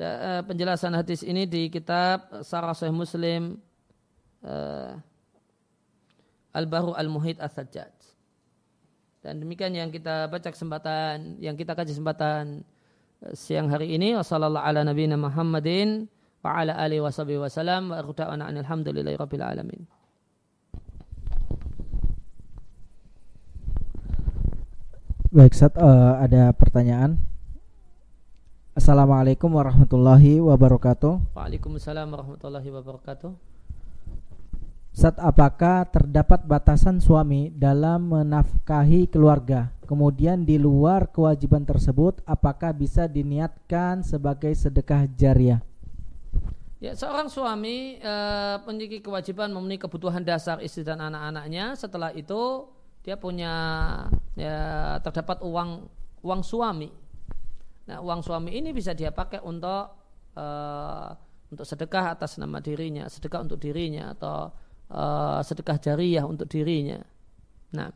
uh, 0.00 0.44
penjelasan 0.44 0.92
hadis 0.92 1.24
ini 1.24 1.48
di 1.48 1.72
kitab 1.72 2.44
Sarah 2.44 2.76
Sahih 2.76 2.92
Muslim 2.92 3.56
uh, 4.44 5.00
Al-Baru 6.52 6.92
Al-Muhid 6.92 7.40
As-Sajjad. 7.40 7.95
Dan 9.26 9.42
demikian 9.42 9.74
yang 9.74 9.90
kita 9.90 10.30
baca 10.30 10.54
kesempatan, 10.54 11.42
yang 11.42 11.58
kita 11.58 11.74
kaji 11.74 11.90
kesempatan 11.90 12.62
eh, 13.26 13.34
siang 13.34 13.66
hari 13.66 13.90
ini. 13.98 14.14
Wassalamualaikum 14.14 14.70
ala 14.70 14.86
nabiyina 14.86 15.18
Muhammadin 15.18 16.06
wa 16.46 16.62
ala 16.62 16.78
alihi 16.78 17.02
wa 17.02 17.10
sahbihi 17.10 17.42
wa 17.42 17.50
salam 17.50 17.90
wa 17.90 17.98
arhuda'ana 17.98 18.46
alhamdulillahi 18.54 19.18
rabbil 19.18 19.42
alamin. 19.42 19.82
Baik, 25.34 25.58
saat 25.58 25.74
uh, 25.74 25.82
eh, 25.82 26.30
ada 26.30 26.54
pertanyaan. 26.54 27.18
Assalamualaikum 28.78 29.50
warahmatullahi 29.50 30.38
wabarakatuh. 30.38 31.34
Waalaikumsalam 31.34 32.06
warahmatullahi 32.14 32.70
wabarakatuh. 32.70 33.55
Saat 34.96 35.20
apakah 35.20 35.84
terdapat 35.92 36.48
batasan 36.48 37.04
suami 37.04 37.52
dalam 37.52 38.16
menafkahi 38.16 39.12
keluarga? 39.12 39.68
Kemudian 39.84 40.48
di 40.48 40.56
luar 40.56 41.12
kewajiban 41.12 41.68
tersebut, 41.68 42.24
apakah 42.24 42.72
bisa 42.72 43.04
diniatkan 43.04 44.00
sebagai 44.00 44.56
sedekah 44.56 45.04
jariah? 45.12 45.60
Ya, 46.80 46.96
seorang 46.96 47.28
suami 47.28 48.00
e, 48.00 48.14
memiliki 48.64 49.04
kewajiban 49.04 49.52
memenuhi 49.52 49.76
kebutuhan 49.76 50.24
dasar 50.24 50.64
istri 50.64 50.80
dan 50.80 51.04
anak-anaknya. 51.04 51.76
Setelah 51.76 52.16
itu 52.16 52.64
dia 53.04 53.20
punya 53.20 53.52
ya, 54.32 54.96
terdapat 55.04 55.44
uang 55.44 55.92
uang 56.24 56.40
suami. 56.40 56.88
Nah, 57.84 58.00
uang 58.00 58.24
suami 58.24 58.48
ini 58.56 58.72
bisa 58.72 58.96
dia 58.96 59.12
pakai 59.12 59.44
untuk 59.44 59.92
e, 60.32 60.46
untuk 61.52 61.68
sedekah 61.68 62.16
atas 62.16 62.40
nama 62.40 62.64
dirinya, 62.64 63.04
sedekah 63.12 63.44
untuk 63.44 63.60
dirinya 63.60 64.16
atau 64.16 64.64
uh, 64.90 65.40
sedekah 65.42 65.78
jariah 65.78 66.24
untuk 66.26 66.46
dirinya. 66.50 67.02
Nah, 67.74 67.90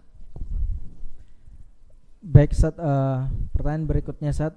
baik 2.20 2.52
saat 2.52 2.76
uh, 2.76 2.84
eh, 2.84 3.18
pertanyaan 3.56 3.88
berikutnya 3.88 4.32
saat 4.34 4.54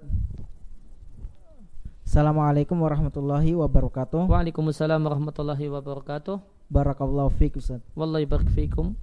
Assalamualaikum 2.04 2.78
warahmatullahi 2.78 3.58
wabarakatuh. 3.58 4.30
Waalaikumsalam 4.30 5.02
warahmatullahi 5.02 5.66
wabarakatuh. 5.66 6.38
Barakallahu 6.70 7.34
fiik 7.34 7.58
Ustaz. 7.58 7.82
Wallahi 7.98 8.30
barik 8.30 8.54
fiikum. 8.54 8.94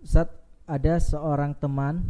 Ustaz, 0.00 0.32
ada 0.64 0.96
seorang 0.96 1.52
teman 1.52 2.08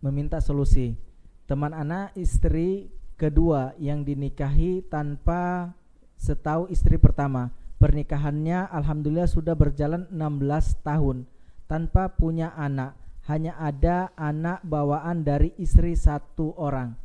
meminta 0.00 0.40
solusi. 0.40 0.96
Teman 1.44 1.76
anak 1.76 2.16
istri 2.16 2.88
kedua 3.20 3.76
yang 3.76 4.06
dinikahi 4.06 4.88
tanpa 4.88 5.74
setahu 6.16 6.70
istri 6.72 6.96
pertama 6.96 7.52
Pernikahannya 7.78 8.74
alhamdulillah 8.74 9.30
sudah 9.30 9.54
berjalan 9.54 10.10
16 10.10 10.82
tahun 10.82 11.30
tanpa 11.70 12.10
punya 12.10 12.50
anak. 12.58 12.98
Hanya 13.30 13.54
ada 13.54 14.10
anak 14.18 14.64
bawaan 14.66 15.22
dari 15.22 15.54
istri 15.60 15.94
satu 15.94 16.58
orang. 16.58 16.96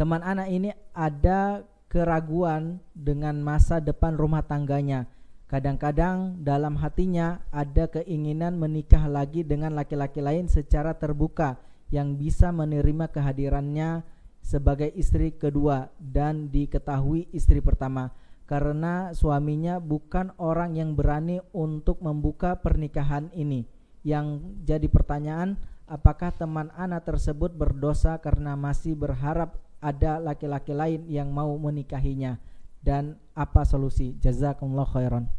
Teman 0.00 0.24
anak 0.24 0.48
ini 0.48 0.70
ada 0.96 1.66
keraguan 1.92 2.80
dengan 2.96 3.36
masa 3.42 3.82
depan 3.82 4.16
rumah 4.16 4.40
tangganya. 4.40 5.04
Kadang-kadang 5.50 6.40
dalam 6.40 6.78
hatinya 6.78 7.42
ada 7.50 7.90
keinginan 7.90 8.54
menikah 8.56 9.10
lagi 9.10 9.42
dengan 9.42 9.74
laki-laki 9.74 10.22
lain 10.22 10.46
secara 10.46 10.94
terbuka 10.94 11.58
yang 11.90 12.14
bisa 12.14 12.54
menerima 12.54 13.10
kehadirannya 13.10 14.06
sebagai 14.40 14.88
istri 14.94 15.34
kedua 15.34 15.90
dan 15.98 16.48
diketahui 16.48 17.28
istri 17.34 17.58
pertama 17.58 18.14
karena 18.50 19.14
suaminya 19.14 19.78
bukan 19.78 20.34
orang 20.34 20.74
yang 20.74 20.98
berani 20.98 21.38
untuk 21.54 22.02
membuka 22.02 22.58
pernikahan 22.58 23.30
ini. 23.30 23.62
Yang 24.02 24.42
jadi 24.66 24.90
pertanyaan, 24.90 25.54
apakah 25.86 26.34
teman 26.34 26.74
anak 26.74 27.06
tersebut 27.06 27.54
berdosa 27.54 28.18
karena 28.18 28.58
masih 28.58 28.98
berharap 28.98 29.54
ada 29.78 30.18
laki-laki 30.18 30.74
lain 30.74 31.06
yang 31.06 31.30
mau 31.30 31.54
menikahinya 31.62 32.42
dan 32.82 33.14
apa 33.38 33.62
solusi? 33.62 34.18
Jazakumullah 34.18 34.90
khairan. 34.90 35.30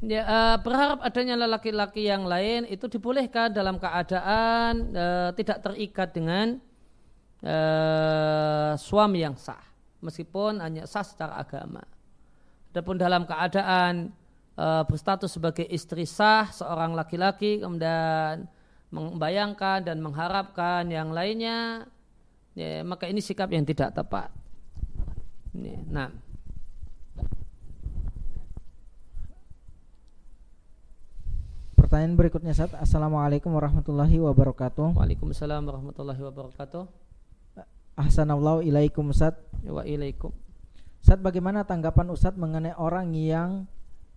Ya, 0.00 0.24
uh, 0.24 0.56
berharap 0.64 1.04
adanya 1.04 1.36
laki-laki 1.44 2.08
yang 2.08 2.24
lain 2.24 2.64
itu 2.64 2.88
dibolehkan 2.88 3.52
dalam 3.52 3.76
keadaan 3.76 4.88
uh, 4.96 5.30
tidak 5.36 5.60
terikat 5.60 6.16
dengan 6.16 6.64
uh, 7.44 8.72
suami 8.80 9.20
yang 9.20 9.36
sah, 9.36 9.60
meskipun 10.00 10.64
hanya 10.64 10.88
sah 10.88 11.04
secara 11.04 11.36
agama. 11.36 11.84
Adapun 12.74 12.98
dalam 12.98 13.22
keadaan 13.22 14.10
e, 14.58 14.66
berstatus 14.90 15.38
sebagai 15.38 15.62
istri 15.70 16.02
sah 16.10 16.50
seorang 16.50 16.90
laki-laki 16.98 17.62
kemudian 17.62 18.50
membayangkan 18.90 19.86
dan 19.86 20.02
mengharapkan 20.02 20.82
yang 20.90 21.14
lainnya 21.14 21.86
ya, 22.58 22.82
maka 22.82 23.06
ini 23.06 23.22
sikap 23.22 23.46
yang 23.54 23.62
tidak 23.62 23.94
tepat. 23.94 24.34
Nah, 25.86 26.10
Pertanyaan 31.78 32.18
berikutnya 32.18 32.50
saat 32.58 32.74
Assalamualaikum 32.74 33.54
warahmatullahi 33.54 34.18
wabarakatuh. 34.18 34.98
Waalaikumsalam 34.98 35.62
warahmatullahi 35.62 36.18
wabarakatuh. 36.26 36.90
Ahsanallahu 37.94 38.66
ilaikum 38.66 39.14
Ustaz. 39.14 39.38
Wa 39.62 39.86
ilaikum. 39.86 40.34
Saat 41.04 41.20
bagaimana 41.20 41.68
tanggapan 41.68 42.08
Ustadz 42.16 42.40
mengenai 42.40 42.72
orang 42.80 43.12
yang 43.12 43.68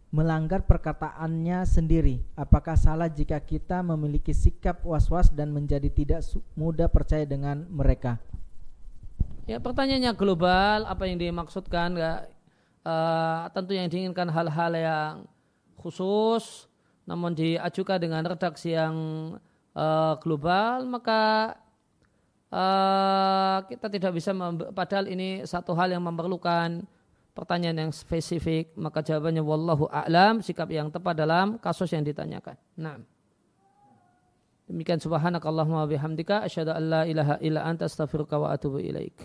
melanggar 0.08 0.64
perkataannya 0.64 1.68
sendiri? 1.68 2.24
Apakah 2.32 2.80
salah 2.80 3.12
jika 3.12 3.36
kita 3.44 3.84
memiliki 3.84 4.32
sikap 4.32 4.88
was-was 4.88 5.28
dan 5.28 5.52
menjadi 5.52 5.92
tidak 5.92 6.24
mudah 6.56 6.88
percaya 6.88 7.28
dengan 7.28 7.68
mereka? 7.68 8.24
Ya 9.44 9.60
pertanyaannya 9.60 10.16
global, 10.16 10.88
apa 10.88 11.04
yang 11.12 11.20
dimaksudkan? 11.20 11.92
Ya, 12.00 12.24
uh, 12.88 13.52
tentu 13.52 13.76
yang 13.76 13.92
diinginkan 13.92 14.32
hal-hal 14.32 14.72
yang 14.72 15.14
khusus, 15.76 16.72
namun 17.04 17.36
diajukan 17.36 18.00
dengan 18.00 18.24
redaksi 18.24 18.80
yang 18.80 18.96
uh, 19.76 20.16
global, 20.24 20.88
maka 20.88 21.52
uh, 22.52 23.58
kita 23.68 23.88
tidak 23.88 24.12
bisa, 24.16 24.32
padahal 24.76 25.08
ini 25.08 25.44
satu 25.44 25.74
hal 25.74 25.92
yang 25.92 26.04
memerlukan 26.04 26.84
pertanyaan 27.38 27.88
yang 27.88 27.92
spesifik, 27.94 28.74
maka 28.74 29.06
jawabannya 29.06 29.46
wallahu 29.46 29.86
a'lam, 29.94 30.42
sikap 30.42 30.74
yang 30.74 30.90
tepat 30.90 31.14
dalam 31.14 31.62
kasus 31.62 31.94
yang 31.94 32.02
ditanyakan. 32.02 32.58
Nah. 32.74 32.98
Demikian 34.68 35.00
subhanakallahumma 35.00 35.88
bihamdika 35.88 36.44
asyhadu 36.44 36.76
an 36.76 36.84
la 36.92 37.02
ilaha 37.08 37.40
illa 37.40 37.64
anta 37.64 37.88
astaghfiruka 37.88 38.36
wa 38.36 38.52
atubu 38.52 38.84
ilaik. 38.84 39.16